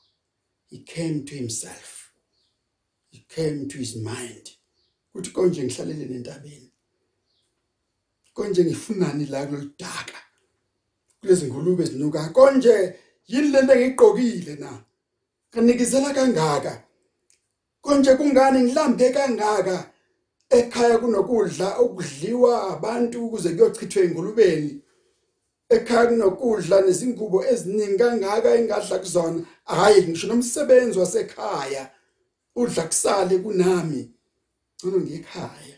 he 0.66 0.79
came 0.79 1.24
to 1.24 1.35
himself. 1.35 2.12
He 3.11 3.24
came 3.29 3.68
to 3.68 3.79
his 3.79 3.96
mind. 3.96 4.50
Kuthi 5.14 5.31
konje 5.31 5.62
ngihlalele 5.62 6.07
nentabeni. 6.07 6.70
Konje 8.35 8.64
ngifunani 8.64 9.27
la 9.27 9.46
kulodaka 9.46 10.18
kulezi 11.20 11.46
ngulube 11.46 11.83
ezinuka. 11.83 12.29
Konje 12.29 12.94
yini 13.27 13.48
lento 13.48 13.72
engigqokile 13.72 14.57
na? 14.59 14.85
Kanikizela 15.50 16.14
kangaka? 16.14 16.83
Konje 17.81 18.14
kungani 18.16 18.62
ngilambe 18.62 19.12
kangaka? 19.12 19.93
Ekhaya 20.58 20.98
kunokudla 20.98 21.68
okudliwa 21.84 22.52
abantu 22.72 23.16
ukuze 23.26 23.48
kuyochithwe 23.56 24.04
ingulubeni 24.04 24.72
ekhaya 25.76 26.06
kunokudla 26.10 26.76
nezingubo 26.80 27.38
eziningi 27.52 27.98
kangaka 27.98 28.54
engadla 28.58 28.98
kuzona. 28.98 29.40
Hayi 29.64 30.02
ngisho 30.08 30.26
nomsebenzi 30.26 30.98
wasekhaya 30.98 31.90
udla 32.56 32.82
kusale 32.90 33.38
kunami. 33.38 34.00
Ngcono 34.76 34.98
ngekhaya 35.00 35.76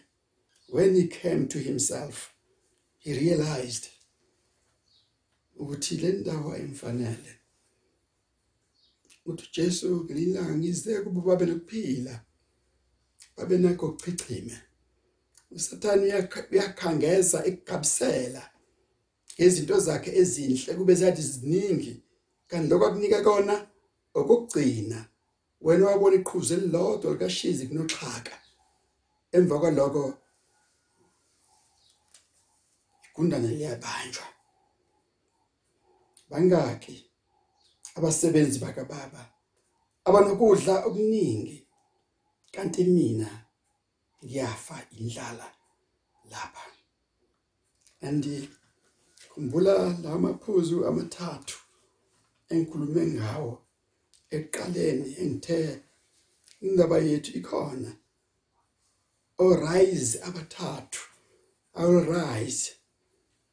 when 0.68 0.94
he 0.94 1.06
came 1.06 1.46
to 1.48 1.58
himself 1.58 2.34
he 2.98 3.14
realized 3.14 3.86
ukuthi 5.60 5.96
le 5.96 6.12
ndawo 6.12 6.52
ayimfanele. 6.52 7.32
Uthi 9.26 9.48
Jesu 9.52 10.04
ngelilanga 10.04 10.54
ngize 10.54 11.00
kuba 11.00 11.20
babe 11.20 11.46
nokuphila 11.46 12.24
babe 13.36 13.58
nakho 13.58 13.92
kuchichime 13.92 14.65
usathani 15.50 16.04
uyakhangeza 16.52 17.38
ekugabisela 17.46 18.42
ngezinto 19.36 19.78
zakhe 19.80 20.10
ezinhle 20.20 20.74
kube 20.74 20.94
zathi 20.94 21.22
ziningi. 21.22 22.02
Kanti 22.48 22.68
lokho 22.70 22.86
akunika 22.86 23.22
kona 23.22 23.54
okugcina 24.14 25.08
wena 25.60 25.86
wabona 25.86 26.16
iqhuzu 26.16 26.54
elilodwa 26.54 27.12
likashizi 27.12 27.66
kunoxhaka. 27.66 28.36
Emva 29.32 29.58
kwaloko 29.60 30.02
igundane 33.10 33.48
liyabanjwa. 33.48 34.26
Bangaki 36.30 37.10
abasebenzi 37.96 38.58
bakababa 38.58 39.22
abanokudla 40.04 40.84
okuningi. 40.86 41.66
Kanti 42.52 42.84
mina 42.84 43.45
ngiyafa 44.24 44.76
indlala 44.98 45.48
lapha. 46.30 46.64
Andi 48.06 48.48
khumbula 49.30 49.74
lamaphuzu 50.02 50.86
amathathu 50.88 51.58
engikhulume 52.50 53.02
ngawo 53.16 53.52
eqaleni 54.36 55.08
engithe 55.22 55.60
indaba 56.66 56.98
yethu 57.08 57.30
ikhona. 57.38 57.90
Arise 59.38 60.18
abathathu. 60.28 61.02
I 61.74 61.84
will 61.84 62.06
rise. 62.06 62.74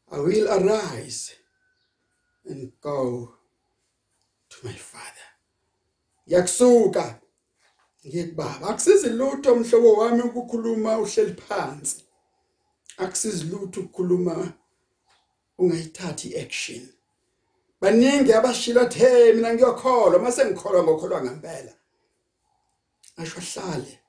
I 0.10 0.20
will 0.20 0.48
arise 0.48 1.36
and 2.46 2.72
go 2.80 3.36
to 4.50 4.58
my 4.66 4.74
father. 4.74 5.28
Yakusuka. 6.30 7.20
Ngiyekubaba 8.06 8.68
akusizi 8.68 9.10
lutho 9.10 9.56
mhlobo 9.56 9.94
wami 9.94 10.22
ukukhuluma 10.22 10.98
uhleli 10.98 11.34
phansi. 11.34 12.04
Akusizi 12.98 13.44
lutho 13.52 13.80
ukukhuluma 13.82 14.54
ungayithathi 15.58 16.38
action 16.38 16.84
baningi 17.82 18.34
abashila 18.34 18.86
the 18.90 19.34
mina 19.34 19.54
ngiyokholwa 19.54 20.20
mase 20.20 20.46
ngikholwa 20.46 20.84
ngokholwa 20.84 21.24
ngempela. 21.24 21.74
Asho 23.18 23.40
hlale 23.42 24.00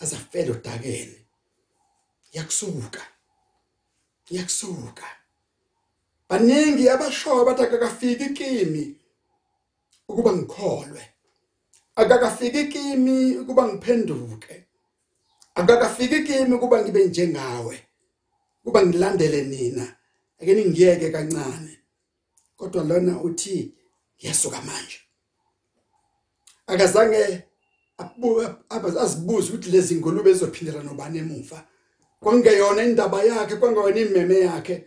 azafela 0.00 0.52
odakeni 0.52 1.26
yakusuka 2.32 3.02
yakusuka. 4.30 5.06
Baningi 6.28 6.88
abashoyo 6.88 7.44
bathi 7.44 7.62
akakafiki 7.62 8.28
kimi 8.34 8.96
ukuba 10.08 10.32
ngikholwe. 10.32 11.02
Akakafiki 12.00 12.64
kimi 12.72 13.36
ukuba 13.38 13.68
ngiphenduke. 13.68 14.54
Akakafiki 15.54 16.22
kimi 16.22 16.54
ukuba 16.54 16.82
ngibe 16.82 17.04
njengawe. 17.04 17.76
Kuba 18.64 18.86
ngilandele 18.86 19.42
nina. 19.42 19.96
Ake 20.40 20.54
ningiyeke 20.54 21.10
kancane. 21.10 21.78
Kodwa 22.56 22.84
lona 22.84 23.20
uthi 23.20 23.74
yasuka 24.18 24.60
manje 24.62 25.00
akazange 26.70 27.42
azibuza 29.00 29.48
ukuthi 29.48 29.70
lezi 29.70 29.94
ngulube 29.94 30.30
ezophindela 30.30 30.82
nobani 30.82 31.18
emuva. 31.18 31.58
Kwangeyona 32.20 32.82
indaba 32.82 33.22
yakhe 33.24 33.56
kwangewona 33.56 34.00
imeme 34.00 34.40
yakhe. 34.40 34.84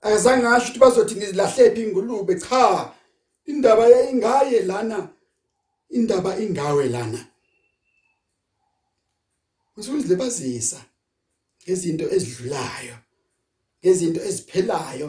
Akazange 0.00 0.46
asho 0.46 0.66
ukuthi 0.66 0.78
bazothi 0.78 1.14
ngizilahlephi 1.16 1.82
ingulube? 1.82 2.34
Cha 2.40 2.92
indaba 3.46 3.86
yayingaye 3.88 4.62
lana. 4.62 5.08
Indaba 5.92 6.38
ingawe 6.38 6.88
lana. 6.88 7.26
Usuzilibazisa 9.76 10.84
ngezinto 11.62 12.04
ezidlulayo 12.14 12.96
ngezinto 13.80 14.20
eziphelayo 14.28 15.08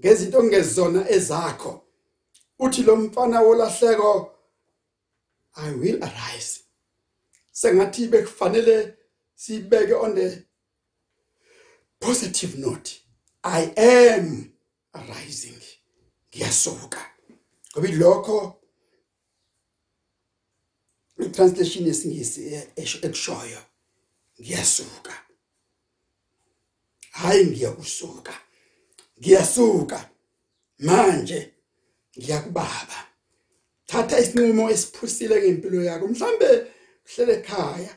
ngezinto 0.00 0.38
ongezona 0.38 1.10
ezakho. 1.10 1.82
Uthi 2.58 2.82
lo 2.82 2.96
mfana 2.96 3.40
wolahleko 3.40 4.32
i 5.54 5.70
will 5.72 6.02
arise. 6.04 6.60
Sengathi 7.52 8.08
bekufanele 8.08 8.94
sibeke 9.34 9.94
on 9.94 10.14
the 10.14 10.42
positive 12.00 12.58
note 12.58 13.00
i 13.42 13.62
am 13.76 14.52
arising. 14.92 15.62
Ngiyasuka. 16.30 17.00
Ngoba 17.72 17.88
lokho 17.88 18.55
itranslation 21.18 21.86
yesingisi 21.86 22.40
ekushoyo. 22.76 23.60
Ngiyasuka. 24.40 25.12
Hayi 27.10 27.46
ngiyakusuka. 27.46 28.34
Ngiyasuka. 29.18 30.10
Manje 30.78 31.52
ngiyakubaba. 32.18 32.98
Thatha 33.86 34.18
isinqumo 34.20 34.70
esiphusile 34.70 35.36
ngempilo 35.42 35.84
yakho. 35.84 36.08
Mhlambe 36.08 36.66
uhlele 37.06 37.32
ekhaya 37.32 37.92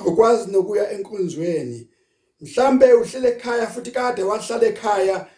ukwazi 0.00 0.50
nokuya 0.50 0.90
enkonzweni 0.90 1.88
mhlambe 2.40 2.92
uhlele 2.92 3.28
ekhaya 3.28 3.66
futhi 3.66 3.90
kade 3.90 4.22
wahlala 4.22 4.66
ekhaya 4.66 5.30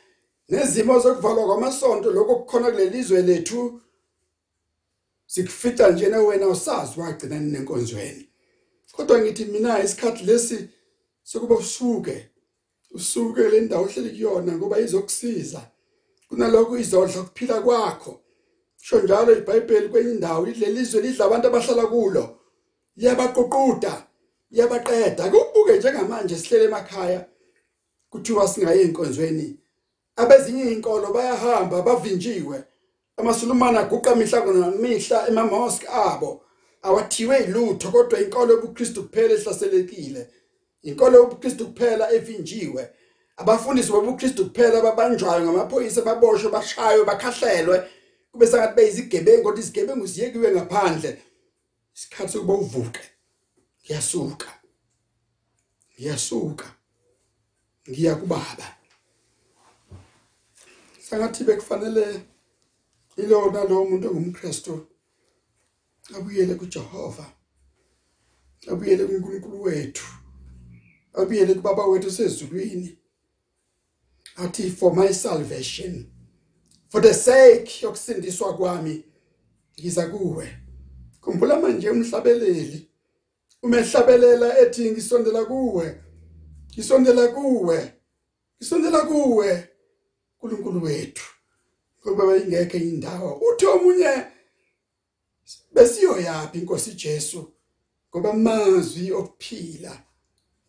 nezimo 0.49 0.99
zokuvalwa 0.99 1.47
kwamasonto 1.47 2.11
lokho 2.11 2.37
kukhona 2.37 2.71
kulelizwe 2.71 3.23
lethu. 3.23 3.81
Sikufica 5.33 5.85
njena 5.93 6.19
wena 6.27 6.47
usazi 6.55 6.95
wagcina 7.01 7.37
nenkonzweni 7.41 8.25
kodwa 8.93 9.17
ngithi 9.21 9.45
mina 9.45 9.83
isikhathi 9.85 10.25
lesi 10.25 10.59
sokuba 11.23 11.55
usuke 11.55 12.17
usuke 12.91 13.49
le 13.49 13.61
ndawo 13.61 13.85
ohleli 13.85 14.11
kuyona 14.11 14.53
ngoba 14.53 14.79
izokusiza. 14.81 15.71
Kunalokho 16.29 16.79
izodla 16.79 17.23
kuphila 17.23 17.61
kwakho. 17.61 18.21
Sho 18.77 19.01
njalo 19.01 19.39
iBhayibheli 19.39 19.89
kwenye 19.89 20.11
indawo 20.11 20.47
ilelizwe 20.47 21.01
lidla 21.03 21.25
abantu 21.25 21.47
abahlala 21.47 21.87
kulo. 21.87 22.25
Iyabaqoquda 22.97 24.07
iyabaqeda. 24.51 25.31
Kubuke 25.31 25.77
njengamanje 25.77 26.37
sihlele 26.37 26.65
emakhaya 26.65 27.29
kuthiwa 28.11 28.49
singaye 28.49 28.83
enkonzweni 28.83 29.57
abezinye 30.17 30.63
izinkolo 30.63 31.13
bayahamba 31.13 31.83
bavinjiwe. 31.83 32.65
Amasulumane 33.19 33.79
aguqa 33.79 34.15
mihla 34.15 34.45
nemihla 34.45 35.29
ema 35.29 35.45
mosque 35.45 35.87
abo. 35.89 36.43
Awathiwe 36.83 37.39
ilutho 37.39 37.91
kodwa 37.91 38.21
inkolo 38.21 38.55
yobuKristu 38.55 39.03
kuphela 39.03 39.35
ehlaselekile. 39.35 40.31
Inkolo 40.83 41.19
yobuKristu 41.19 41.67
kuphela 41.67 42.13
evinjiwe 42.13 42.91
abafundisi 43.37 43.93
bobuKristu 43.93 44.45
kuphela 44.47 44.81
babanjwayo 44.83 45.43
ngamaphoyisa 45.43 46.03
baboshwe 46.03 46.51
bashaywe 46.51 47.05
bakhahlelwe. 47.05 47.91
Kube 48.33 48.47
sengathi 48.47 48.75
beyizigebengu 48.75 49.43
kodwa 49.43 49.61
izigebengu 49.61 50.07
ziyekiwe 50.07 50.53
ngaphandle. 50.53 51.23
Isikhathi 51.95 52.33
sokuba 52.33 52.55
uvuke 52.55 53.01
ngiyasuka. 53.85 54.49
Ngiyasuka. 55.95 56.67
Ngiya 57.91 58.15
kubaba. 58.15 58.77
Sangathi 61.01 61.45
bekufanele 61.45 62.21
ilona 63.19 63.65
lo 63.65 63.85
muntu 63.85 64.09
ongumKristu 64.09 64.87
abuyele 66.17 66.55
kuJehova 66.55 67.27
abuyele 68.71 69.05
kuNkulunkulu 69.05 69.63
wethu 69.63 70.09
abuyele 71.15 71.55
kubaba 71.55 71.87
wethu 71.87 72.11
sezulwini 72.11 72.99
athi 74.37 74.71
for 74.71 74.95
my 74.97 75.13
salvation 75.13 76.07
for 76.89 77.03
the 77.03 77.15
sake 77.15 77.87
yokusindiswa 77.87 78.57
kwami 78.57 79.05
ngiza 79.81 80.09
kuwe. 80.09 80.59
Khumbula 81.21 81.61
manje 81.61 81.91
umhlabeleli 81.91 82.89
umehlabelela 83.63 84.59
ethi 84.59 84.91
ngisondela 84.91 85.45
kuwe 85.45 86.01
ngisondela 86.73 87.29
kuwe 87.29 87.93
ngisondela 88.57 89.01
kuwe 89.01 89.69
uNkulunkulu 90.43 90.83
wethu. 90.83 91.38
Ngoba 92.09 92.27
bayingekho 92.27 92.77
indawo 92.77 93.31
uthi 93.47 93.67
omunye 93.67 94.13
besiyo 95.75 96.21
yaphi 96.21 96.59
inkosi 96.59 96.93
Jesu? 96.93 97.53
Ngoba 98.11 98.31
amazwi 98.31 99.13
okuphila 99.13 99.93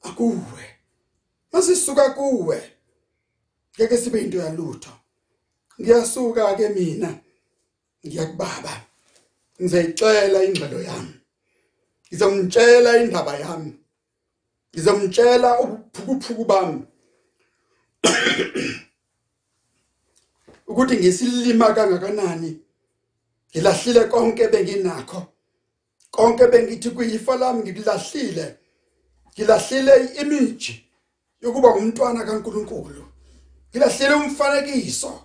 akuwe. 0.02 0.66
Masisuka 1.52 2.10
kuwe. 2.10 2.60
Ngeke 3.76 3.98
sibe 3.98 4.22
into 4.22 4.38
yalutho 4.38 4.92
ngiyasuka 5.80 6.56
ke 6.56 6.70
mina. 6.70 7.20
Ngiyakubaba. 8.06 8.74
Ngizayicela 9.60 10.44
ingxelo 10.44 10.82
yami. 10.82 11.14
Ngizomtshela 12.08 12.98
indaba 13.04 13.34
yami. 13.40 13.74
Ngizomtshela 14.74 15.60
ubuphukuphuku 15.60 16.46
bami. 16.46 16.82
ukuthi 20.70 20.98
ngisilima 20.98 21.74
kangakanani? 21.74 22.60
Ngilahlile 23.52 24.04
konke 24.04 24.48
benginakho. 24.48 25.24
Konke 26.12 26.48
bengithi 26.48 26.90
kuyifa 26.90 27.36
lami 27.36 27.64
ngikulahlile 27.64 28.58
ngilahlile 29.34 29.94
iimage 30.06 30.86
yokuba 31.42 31.76
umntwana 31.76 32.24
kaNkuluNkulu. 32.24 33.04
Ngilahlile 33.70 34.14
umfanekiso 34.14 35.22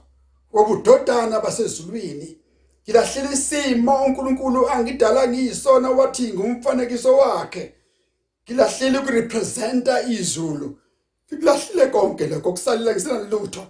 wobudodana 0.52 1.40
basezulwini. 1.40 2.38
Ngilahlile 2.84 3.32
isimo 3.32 4.04
uNkulunkulu 4.04 4.68
angidala 4.68 5.28
ngiyisona 5.28 5.90
wathi 5.90 6.32
ngumfanekiso 6.32 7.16
wakhe. 7.16 7.74
Ngilahlile 8.44 8.98
ukurepresenta 8.98 10.02
izulu. 10.02 10.78
Ngikulahlile 11.26 11.86
konke 11.86 12.26
lokho 12.26 12.52
kusalela 12.52 12.92
ngisenalutho 12.92 13.66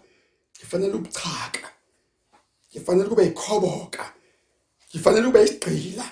ngifanele 0.64 0.94
ubuchaka 0.94 1.68
ngifanele 2.70 3.08
kube 3.08 3.26
ikhoboka 3.26 4.04
ngifanele 4.88 5.26
kube 5.26 5.44
isigqila 5.44 6.06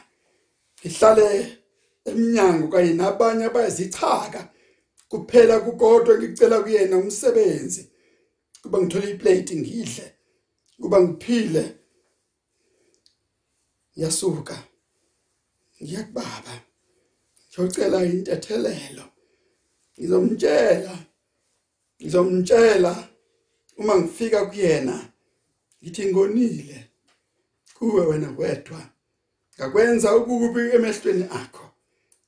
ngihlale 0.79 1.59
eminyango 2.05 2.69
kanye 2.69 2.93
nabanye 2.93 3.45
abayizichaka 3.45 4.53
kuphela 5.13 5.61
kukodwa 5.61 6.19
ngicela 6.19 6.63
kuyena 6.63 6.97
umsebenzi. 6.97 7.83
Kuba 8.63 8.79
ngithola 8.81 9.11
iplate 9.11 9.57
ngidle. 9.57 10.07
Kuba 10.81 11.01
ngiphile. 11.03 11.65
Yasuka 13.97 14.57
ngiyakubaba. 15.83 16.55
Ngiyocela 17.49 18.05
intethelelo. 18.05 19.05
Ngizomtshela. 19.99 20.95
Ngizomtshela. 22.01 23.09
Uma 23.77 23.97
ngifika 23.97 24.47
kuyena 24.47 25.09
ngithi 25.83 26.07
ngonile? 26.07 26.89
Kuwe 27.75 28.07
wena 28.07 28.35
wedwa. 28.39 28.89
Ngakwenza 29.59 30.17
ukubi 30.17 30.61
emehlweni 30.61 31.25
akho. 31.25 31.71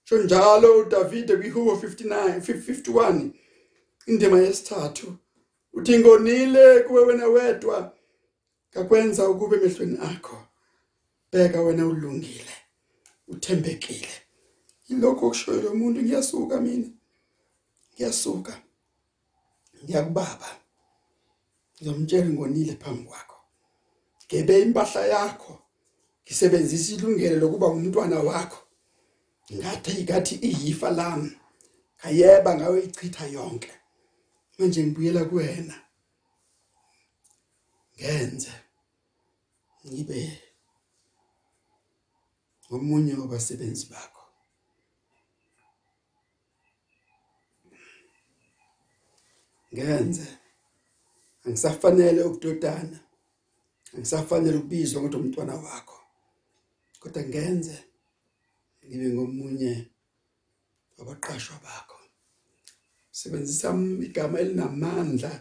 Sho 0.04 0.18
njalo 0.22 0.78
uDavid 0.78 1.36
kwiHubo 1.38 1.72
59 1.74 2.38
51 2.38 3.30
indima 4.06 4.38
yesithathu. 4.38 5.16
Uthi 5.72 5.98
ngonile 5.98 6.80
kuwe 6.80 7.04
wena 7.04 7.26
wedwa. 7.26 7.96
Ngakwenza 8.72 9.28
ukube 9.28 9.56
emehlweni 9.56 9.98
akho. 10.02 10.38
Bheka 11.32 11.62
wena 11.62 11.86
ulungile 11.86 12.54
uthembekile. 13.28 14.08
Yilokho 14.88 15.26
okushoyo 15.26 15.62
lo 15.62 15.74
muntu. 15.74 16.02
Ngiyasuka 16.02 16.60
mina. 16.60 16.88
Ngiyasuka. 17.94 18.62
Ngiyakubaba. 19.84 20.63
Ngizomtshela 21.76 22.30
ngonile 22.30 22.76
phambi 22.76 23.04
kwakho. 23.08 23.38
Gebe 24.28 24.62
impahla 24.62 25.06
yakho. 25.06 25.62
Ngisebenzisa 26.24 26.94
ilungelo 26.94 27.36
lokuba 27.36 27.66
umntwana 27.66 28.18
wakho. 28.18 28.60
Ngathi 29.52 30.02
ngathi 30.04 30.34
iyifa 30.34 30.90
lami. 30.90 31.32
Kayeba 31.96 32.54
ngawe 32.54 32.78
ichitha 32.84 33.26
yonke. 33.26 33.72
Manje 34.58 34.82
ngibuyela 34.82 35.24
kuwena. 35.24 35.76
Ngenze. 37.96 38.52
Ngibe 39.86 40.42
ngomunye 42.66 43.14
wabasebenzi 43.14 43.86
bakho. 43.86 44.24
Ngenze. 49.74 50.43
Angisafanele 51.44 52.22
ukudodana 52.22 52.98
angisafanele 53.94 54.56
ukubizwa 54.56 55.00
ngokuthi 55.00 55.16
umntwana 55.16 55.54
wakho 55.54 55.98
kodwa 57.00 57.22
ngenze 57.28 57.76
ngibe 58.86 59.08
ngomunye 59.14 59.72
wabaqashwa 60.96 61.56
bakho. 61.64 61.98
Sebenzisa 63.10 63.68
igama 64.06 64.40
elinamandla 64.40 65.32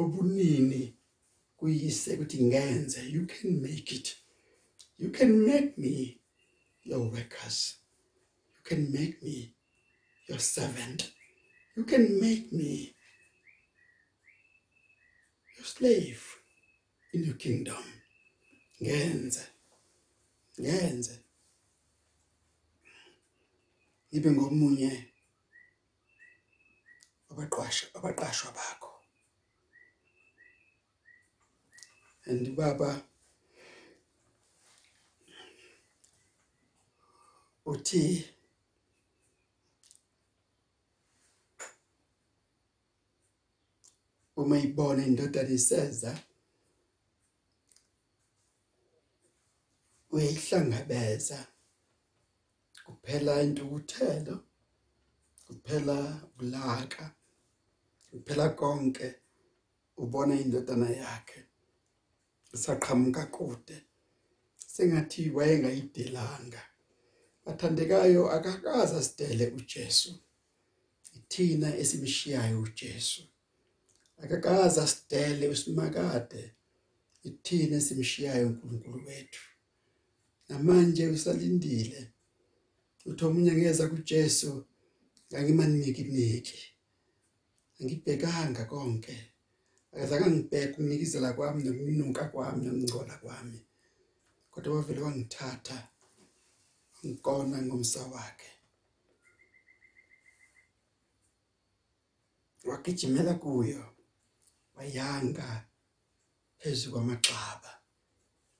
obunini 0.00 0.82
kuyise 1.56 2.10
ukuthi 2.14 2.38
ngenze. 2.48 3.00
You 3.14 3.26
can 3.26 3.60
make 3.62 3.90
it. 3.96 4.16
You 4.98 5.10
can 5.10 5.30
make 5.46 5.78
me 5.78 6.20
your 6.82 7.10
workers. 7.10 7.76
You 8.54 8.62
can 8.68 8.92
make 8.92 9.22
me 9.22 9.54
your 10.28 10.38
servant. 10.38 11.10
You 11.76 11.84
can 11.84 12.20
make 12.20 12.52
me 12.52 12.93
slave 15.64 16.38
in 17.12 17.24
your 17.24 17.36
kingdom. 17.36 17.84
Ngenze. 18.82 19.46
Ngenze. 20.60 21.18
Ibe 24.10 24.30
ngomunye 24.30 24.92
abaqashwa 27.30 27.88
abaqashwa 27.94 28.50
bakho. 28.56 28.90
And 32.26 32.56
baba 32.56 33.02
uthi 37.66 38.33
uma 44.44 44.58
ibona 44.58 45.02
indodana 45.06 45.52
iseza 45.58 46.12
uyihlangabeza 50.14 51.38
kuphela 52.86 53.42
intukuthelo 53.42 54.36
kuphela 55.46 55.96
ulaka 56.40 57.04
kuphela 58.10 58.48
konke. 58.48 59.14
Ubona 59.96 60.34
indodana 60.34 60.90
yakhe 60.90 61.40
isaqhamuka 62.54 63.26
kude. 63.26 63.76
Sengathi 64.56 65.30
wayengayidelanga. 65.30 66.62
Bathandekayo 67.44 68.30
akakaza 68.36 69.02
sidele 69.02 69.46
uJesu. 69.58 70.12
Ithina 71.16 71.76
esimshiyayo 71.76 72.60
uJesu. 72.60 73.22
Akakaza 74.22 74.86
sidele 74.86 75.48
usimakade 75.54 76.42
ithina 77.28 77.76
esimshiyayo 77.80 78.46
uNkulunkulu 78.48 79.06
wethu? 79.06 79.44
Namanje 80.48 81.04
usalindile. 81.16 82.00
Uthi 83.08 83.24
omunye 83.24 83.52
ngeza 83.52 83.84
kuJesu 83.88 84.50
ngangimaniki 85.28 86.02
kuniki 86.08 86.60
ngibhekanga 87.82 88.64
konke. 88.70 89.16
Akazange 89.92 90.28
ngibheke 90.30 90.72
ukunikizela 90.72 91.32
kwami 91.36 91.60
nokunuka 91.64 92.24
kwami 92.32 92.60
nokungcola 92.64 93.14
kwami. 93.22 93.60
Kodwa 94.50 94.74
wavele 94.76 95.00
wangithatha 95.00 95.78
ngikona 97.04 97.56
ngomsa 97.66 98.02
wakhe. 98.12 98.50
Wagijimela 102.68 103.34
kuyo. 103.34 103.93
Wayanga 104.76 105.48
phezulu 106.58 106.92
kwamaxaba 106.92 107.72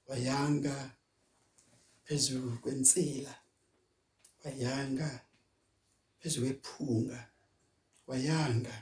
wayanga 0.08 0.76
phezulu 2.04 2.58
kwensila 2.62 3.34
wayanga 4.44 5.08
phezulu 6.20 6.46
kwephunga 6.46 7.20
wayanga 8.06 8.74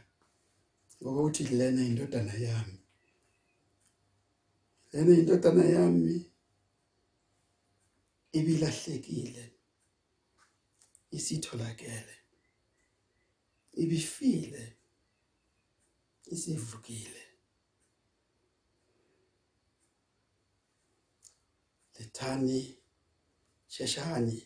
ngoba 1.02 1.20
uthi 1.22 1.44
lena 1.44 1.82
indodana 1.84 2.34
yami. 2.34 2.78
Lena 4.92 5.12
indodana 5.20 5.64
yami 5.64 6.16
ibilahlekile 8.38 9.44
isitholakele 11.10 12.16
ibifile. 13.82 14.76
Isivukile 16.34 17.22
lethani 21.98 22.60
sheshani 23.74 24.38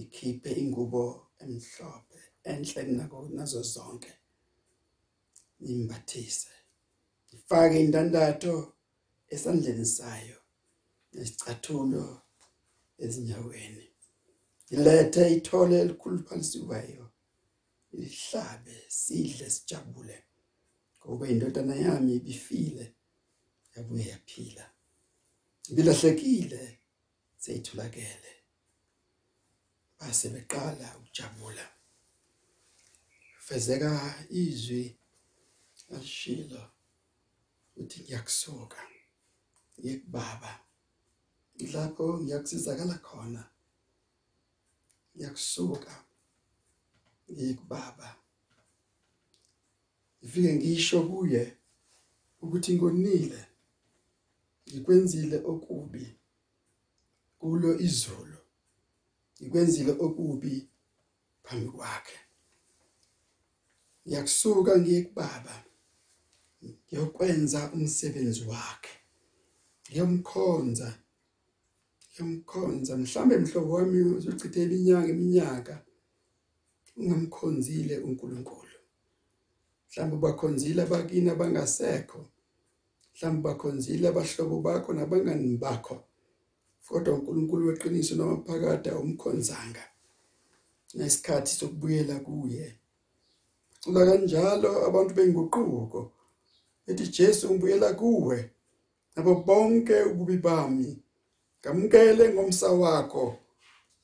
ikhiphe 0.00 0.50
ingubo 0.62 1.04
emhlophe 1.44 2.20
enhle 2.50 2.80
kunako 2.84 3.18
nazo 3.36 3.62
zonke. 3.62 4.12
Imbathise 5.70 6.50
ifake 7.34 7.76
indandatho 7.84 8.54
esandleni 9.34 9.86
sayo 9.86 10.38
nesicathulo 11.12 12.04
ezinyaweni. 13.04 13.86
Ilethe 14.74 15.22
ithole 15.36 15.80
elikhuluphalisiweyo 15.80 17.04
lihlabe 17.92 18.76
sidle 18.88 19.50
sijabule. 19.50 20.27
Ngoba 21.08 21.28
indodana 21.28 21.74
yami 21.74 22.14
ibifile. 22.14 22.94
Yabuye 23.74 24.06
yaphila 24.12 24.64
ibilahlekile 25.70 26.62
seyitholakele. 27.42 28.32
Base 29.98 30.28
beqala 30.34 30.96
ukujabula. 30.98 31.66
Fezeka 33.46 33.90
izwi 34.30 34.98
alishilo 35.94 36.62
uthi 37.76 38.00
ngiyakusoka 38.00 38.80
ngikubaba 39.80 40.52
lapho 41.72 42.06
ngiyakusizakala 42.22 42.96
khona. 43.06 43.42
Ngiyakusuka 45.14 45.94
ngikubaba 47.32 48.08
ngifike 50.20 50.50
ngisho 50.56 50.98
kuye 51.08 51.42
ukuthi 52.42 52.70
ngonile 52.76 53.40
ngikwenzile 54.68 55.36
okubi 55.52 56.04
kulo 57.38 57.70
izolo 57.86 58.38
ngikwenzile 59.38 59.92
okubi 60.06 60.54
phambi 61.44 61.68
kwakhe. 61.76 62.18
Ngiyakusuka 64.04 64.72
ngiye 64.80 65.00
kubaba 65.06 65.54
ngiyokwenza 66.62 67.60
umsebenzi 67.74 68.42
wakhe 68.50 68.94
ngiyomkhonza 69.88 70.88
ngiyomkhonza. 72.10 72.92
Mhlambe 73.00 73.34
mhlobo 73.42 73.70
wami 73.76 73.98
uzochitha 74.18 74.60
iminyaka 74.66 75.08
iminyaka 75.14 75.74
ungamkhonzile 76.98 77.94
uNkulunkulu. 78.06 78.67
Mhlawumbe 79.88 80.16
bakhonzile 80.16 80.82
abakini 80.82 81.30
abangasekho. 81.30 82.20
Mhlawumbe 83.14 83.42
bakhonzile 83.48 84.08
abahlobo 84.08 84.60
bakho 84.60 84.92
nabangani 84.92 85.56
bakho. 85.56 86.04
Kodwa 86.86 87.14
uNkulunkulu 87.14 87.68
weqiniso 87.68 88.14
noma 88.16 88.44
phakade 88.46 88.90
umkhonzanga 88.90 89.84
nesikhathi 90.94 91.52
sokubuyela 91.52 92.20
kuye. 92.20 92.78
Cula 93.82 94.06
kanjalo 94.06 94.86
abantu 94.88 95.14
benguquko 95.14 96.12
ethi 96.88 97.06
Jesu 97.08 97.50
ngibuyela 97.50 97.92
kuwe. 97.94 98.50
Nabo 99.16 99.34
bonke 99.34 100.02
ububi 100.02 100.36
bami 100.36 101.02
ngamkele 101.60 102.34
ngomsa 102.34 102.68
wakho. 102.72 103.36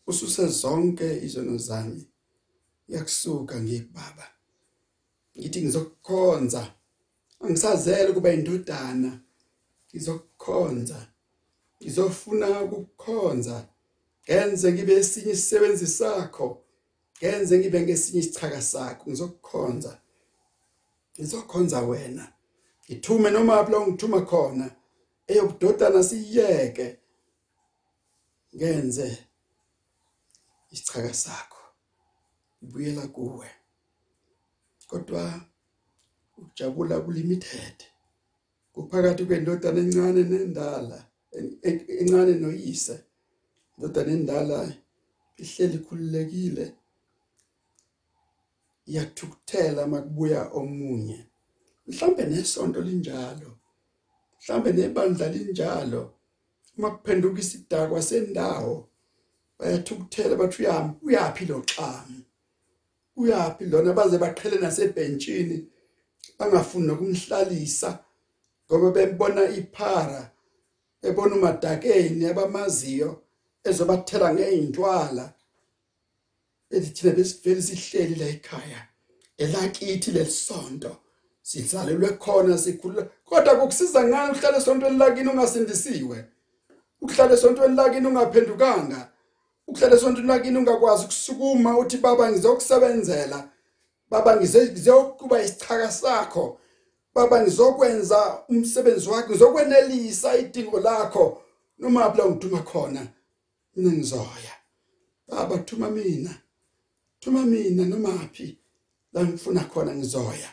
Ususe 0.07 0.47
zonke 0.47 1.25
izono 1.25 1.57
zami. 1.59 2.03
Yakusuka 2.89 3.61
ngikubaba 3.61 4.34
ngithi 5.39 5.63
ngizokukhonza. 5.63 6.75
Angisazele 7.41 8.13
kuba 8.13 8.33
indodana. 8.33 9.21
Ngizokukhonza. 9.91 11.07
Ngizofuna 11.83 12.61
ukukhonza. 12.63 13.69
Ngenze 14.25 14.73
ngibe 14.73 14.93
esinye 14.93 15.33
isisebenzi 15.33 15.87
sakho. 15.87 16.63
Ngenze 17.19 17.59
ngibe 17.59 17.81
ngesinye 17.81 18.21
isichaka 18.21 18.63
sakho. 18.63 19.11
Ngizokukhonza. 19.11 20.01
Ngizokhonza 21.19 21.81
wena. 21.81 22.33
Ngithume 22.85 23.31
noma 23.31 23.57
lapho 23.57 23.87
ngithuma 23.87 24.21
khona 24.21 24.67
eyobudodana 25.27 26.03
siyeke 26.09 26.99
ngenze 28.57 29.19
isichaka 30.71 31.15
sakho. 31.15 31.63
Ibuyela 32.63 33.07
kuwe. 33.09 33.49
Kodwa 34.95 35.41
ukujabula 36.39 37.01
kulimited. 37.01 37.77
Kuphakathi 38.73 39.25
kwendodana 39.27 39.81
encane 39.81 40.23
nendala 40.31 40.99
encane 42.01 42.35
noyise 42.43 42.97
indodana 43.75 44.13
endala 44.17 44.59
ihleli 45.43 45.79
khululekile 45.85 46.67
iyathukuthela 48.89 49.83
makubuya 49.93 50.41
omunye. 50.59 51.19
Mhlambe 51.87 52.23
nesonto 52.25 52.81
linjalo 52.81 53.51
mhlambe 54.39 54.71
nebandla 54.73 55.27
linjalo 55.35 56.03
uma 56.77 56.91
kuphenduka 56.95 57.41
isidakwa 57.41 58.03
sendawo 58.03 58.77
bayathukuthela 59.59 60.35
bathi 60.41 60.63
uyaphhi 61.07 61.45
lo 61.51 61.59
xami 61.71 62.19
uyaphhi 63.17 63.65
lona? 63.65 63.93
Baze 63.93 64.19
baqhele 64.19 64.59
nasebhentshini 64.59 65.67
bangafuni 66.39 66.87
nokumhlalisa 66.87 67.99
ngoba 68.67 68.91
bembona 68.91 69.43
iphara 69.49 70.31
ebona 71.03 71.35
umadakeni 71.37 72.25
abamaziyo 72.27 73.11
ezobathela 73.69 74.35
ngeintwala 74.35 75.25
elithina 76.75 77.13
besivele 77.17 77.63
sihleli 77.63 78.15
la 78.15 78.27
ekhaya 78.35 78.81
elakithi 79.43 80.11
lesonto 80.17 80.93
sidlalelwe 81.43 82.09
khona 82.23 82.59
sikhulula 82.59 83.03
kodwa 83.25 83.57
kukusiza 83.57 84.05
ngani 84.05 84.33
uhlale 84.33 84.57
esontweni 84.57 84.99
lakini 84.99 85.29
ungasindisiwe? 85.29 86.25
Ukuhlala 87.01 87.35
esontweni 87.35 87.77
lakini 87.77 88.07
ungaphendukanga? 88.07 89.01
Ukuhlala 89.75 89.97
esontweni 89.97 90.29
lakini 90.29 90.59
ungakwazi 90.59 91.05
ukusukuma 91.05 91.79
uthi 91.79 91.97
baba 91.97 92.31
ngizokusebenzela. 92.33 93.49
Baba 94.11 94.37
ngizokuba 94.37 95.43
isichaka 95.43 95.93
sakho. 95.93 96.61
Baba 97.15 97.43
ngizokwenza 97.43 98.45
umsebenzi 98.49 99.09
wakho 99.09 99.29
ngizokwenelisa 99.31 100.39
idingo 100.39 100.81
lakho. 100.81 101.43
Noma 101.79 102.01
lapho 102.01 102.31
ngiduma 102.31 102.63
khona 102.63 103.07
mina 103.77 103.93
ngizoya. 103.93 104.55
Baba 105.29 105.59
thuma 105.59 105.91
mina. 105.91 106.35
Thuma 107.21 107.43
mina 107.43 107.85
noma 107.85 108.29
phi? 108.33 108.59
La 109.13 109.25
ngifuna 109.25 109.65
khona 109.65 109.95
ngizoya. 109.95 110.51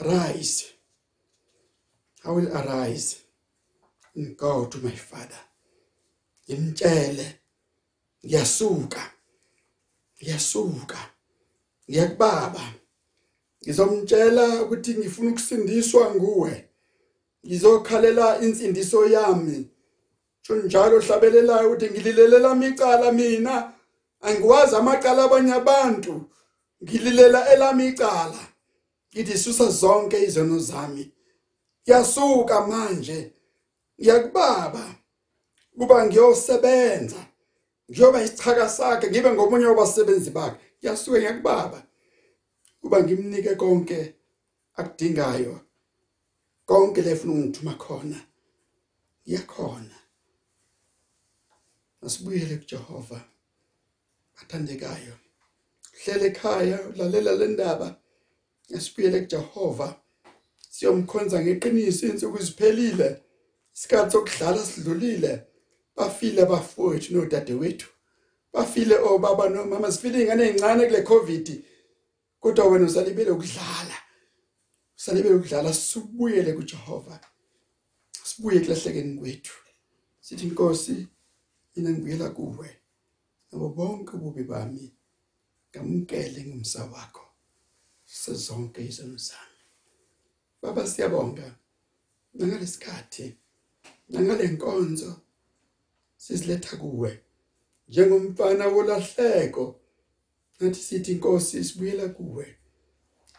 Rise 0.00 0.64
i 2.24 2.30
will 2.30 2.56
arise. 2.56 3.22
And 4.14 4.36
go 4.36 4.66
to 4.66 4.78
my 4.78 4.90
father. 4.90 5.40
Ngimtshele. 6.48 7.39
Ngiyasuka 8.24 9.02
ngiyasuka 10.20 10.98
ngiyakubaba. 11.88 12.64
Ngizomtshela 13.62 14.62
ukuthi 14.62 14.94
ngifuna 14.94 15.30
ukusindiswa 15.30 16.14
nguwe. 16.14 16.68
Ngizokhalela 17.46 18.40
insindiso 18.40 19.06
yami. 19.06 19.68
Njalo 20.64 20.98
hlabelelayo 21.00 21.66
ukuthi 21.68 21.90
ngililelela 21.90 22.54
micala 22.54 23.12
mina. 23.12 23.72
Angiwazi 24.20 24.76
amaqala 24.76 25.24
abanye 25.24 25.52
abantu. 25.52 26.14
Ngililela 26.82 27.52
elami 27.52 27.88
icala 27.88 28.42
ngithi 29.12 29.38
susa 29.38 29.70
zonke 29.70 30.22
izono 30.24 30.58
zami. 30.58 31.12
Yasuka 31.86 32.66
manje. 32.66 33.32
Ngiyakubaba. 34.00 34.84
Kuba 35.78 36.06
ngiyosebenza. 36.06 37.29
Ngiyoba 37.90 38.22
isichaka 38.22 38.68
sakhe 38.68 39.10
ngibe 39.10 39.32
ngomunye 39.32 39.66
wabasebenzi 39.66 40.30
bakhe 40.30 40.60
yasuke 40.82 41.18
ngiyakubaba. 41.18 41.86
Kuba 42.80 43.02
ngimnike 43.02 43.54
konke 43.54 44.14
akudingayo 44.78 45.60
konke 46.66 47.02
lefuna 47.02 47.32
ungithuma 47.32 47.74
khona. 47.74 48.18
Iyakhona 49.26 49.96
asibuyele 52.06 52.56
kuJehova 52.56 53.20
bathandekayo 54.34 55.14
hlele 56.00 56.26
ekhaya 56.26 56.78
ulalela 56.88 57.32
le 57.32 57.46
ndaba. 57.46 57.88
Asibuyele 58.76 59.20
kuJehova 59.20 59.88
siyomkhonza 60.70 61.42
ngeqiniso 61.42 62.06
insuku 62.06 62.38
ziphelile 62.46 63.08
isikhathi 63.74 64.12
sokudlala 64.12 64.62
sidlulile. 64.66 65.49
Bafile 66.00 66.44
bafowethu 66.46 67.14
nodadewethu. 67.14 67.88
Bafile 68.52 68.96
obaba 68.98 69.48
nomama 69.48 69.92
sifile 69.92 70.22
ingane 70.22 70.44
ezincane 70.44 70.86
kule 70.86 71.02
covid. 71.02 71.64
Kodwa 72.40 72.64
wena 72.68 72.86
usalibele 72.86 73.30
ukudlala. 73.30 73.96
Usalibele 74.96 75.34
ukudlala 75.34 75.74
sibuyele 75.74 76.52
kuJehova. 76.52 77.20
Sibuye 78.24 78.60
kulahlekeni 78.60 79.18
kwethu. 79.18 79.56
Sithi 80.20 80.46
inkosi 80.46 81.06
mina 81.76 81.90
ngibuyela 81.90 82.30
kuwe. 82.30 82.76
Nabo 83.52 83.68
bonke 83.68 84.16
ububi 84.16 84.44
bami. 84.44 84.94
Ngamukele 85.70 86.44
ngumsa 86.44 86.84
wakho 86.84 87.26
sezonke 88.04 88.84
izono 88.84 89.16
zami 89.16 89.60
baba 90.62 90.86
siyabonga. 90.86 91.56
Nangalesikhathi 92.34 93.36
nangalenkonzo 94.08 95.20
siziletha 96.20 96.76
kuwe 96.76 97.20
njengomfana 97.88 98.66
wolahleko 98.66 99.80
nathi 100.60 100.80
sithi 100.80 101.12
inkosi 101.12 101.64
sibuyela 101.64 102.08
kuwe. 102.08 102.56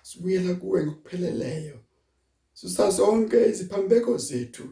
Sibuyela 0.01 0.55
kuwe 0.55 0.86
ngokupheleleyo. 0.86 1.79
Susa 2.53 2.89
zonke 2.89 3.49
iziphambeko 3.49 4.17
zethu. 4.17 4.69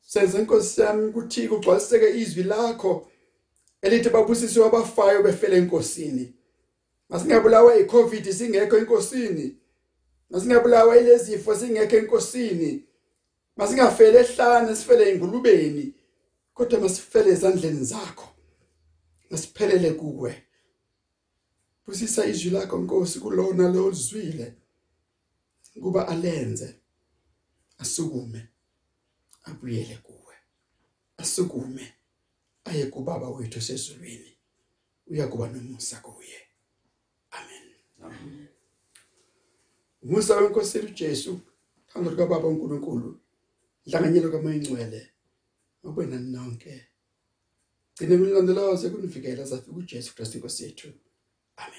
Senze 0.00 0.38
inkosi 0.38 0.80
yami 0.80 1.08
ukuthi 1.08 1.48
kugcwaliseke 1.48 2.20
izwi 2.20 2.42
lakho 2.42 3.10
elithi 3.82 4.08
babusiswe 4.08 4.66
abafayo 4.66 5.22
befele 5.22 5.56
enkosini. 5.56 6.34
Masingabulawa 7.08 7.76
iCovid 7.76 8.32
singekho 8.32 8.78
enkosini. 8.78 9.56
Masingabulawa 10.30 10.98
ilezifo 10.98 11.56
singekho 11.56 11.96
enkosini. 11.96 12.84
Masingafele 13.56 14.18
ehlane 14.18 14.76
sifele 14.76 15.14
ingulubeni 15.14 15.94
kodwa 16.54 16.80
masifele 16.80 17.30
ezandleni 17.30 17.84
zakho. 17.84 18.28
Masiphelele 19.30 19.90
kuwe. 19.92 20.42
Busisa 21.86 22.26
izwi 22.26 22.50
lakho 22.50 22.78
Nkosi 22.78 23.20
kulona 23.20 23.68
lo 23.68 23.90
zwile 23.90 24.54
kuba 25.82 26.08
alenze 26.08 26.80
asukume 27.78 28.48
abuyele 29.44 29.96
kuwe. 29.96 30.34
Asukume 31.16 31.94
aye 32.64 32.86
kubaba 32.86 33.28
wethu 33.28 33.60
sezulwini 33.60 34.36
uyakuba 35.06 35.48
nomusa 35.48 35.96
kuye. 36.00 36.40
Amen. 37.30 37.74
Amen. 38.02 38.48
Umusa 40.02 40.36
wenkosi 40.36 40.78
uJesu 40.78 41.40
thando 41.86 42.10
lika 42.10 42.26
baba 42.26 42.48
uNkulunkulu 42.48 43.20
inhlanganyelo 43.84 44.30
kaMoyingcwele 44.30 45.10
ngobena 45.84 46.20
nonke 46.20 46.86
gcine 47.94 48.18
kulandelayo 48.18 48.76
sekunifikela 48.76 49.46
safika 49.46 49.72
uJesu 49.72 50.14
Kristu 50.14 50.36
inkosi 50.36 50.64
yethu. 50.64 50.88
Amen. 51.56 51.74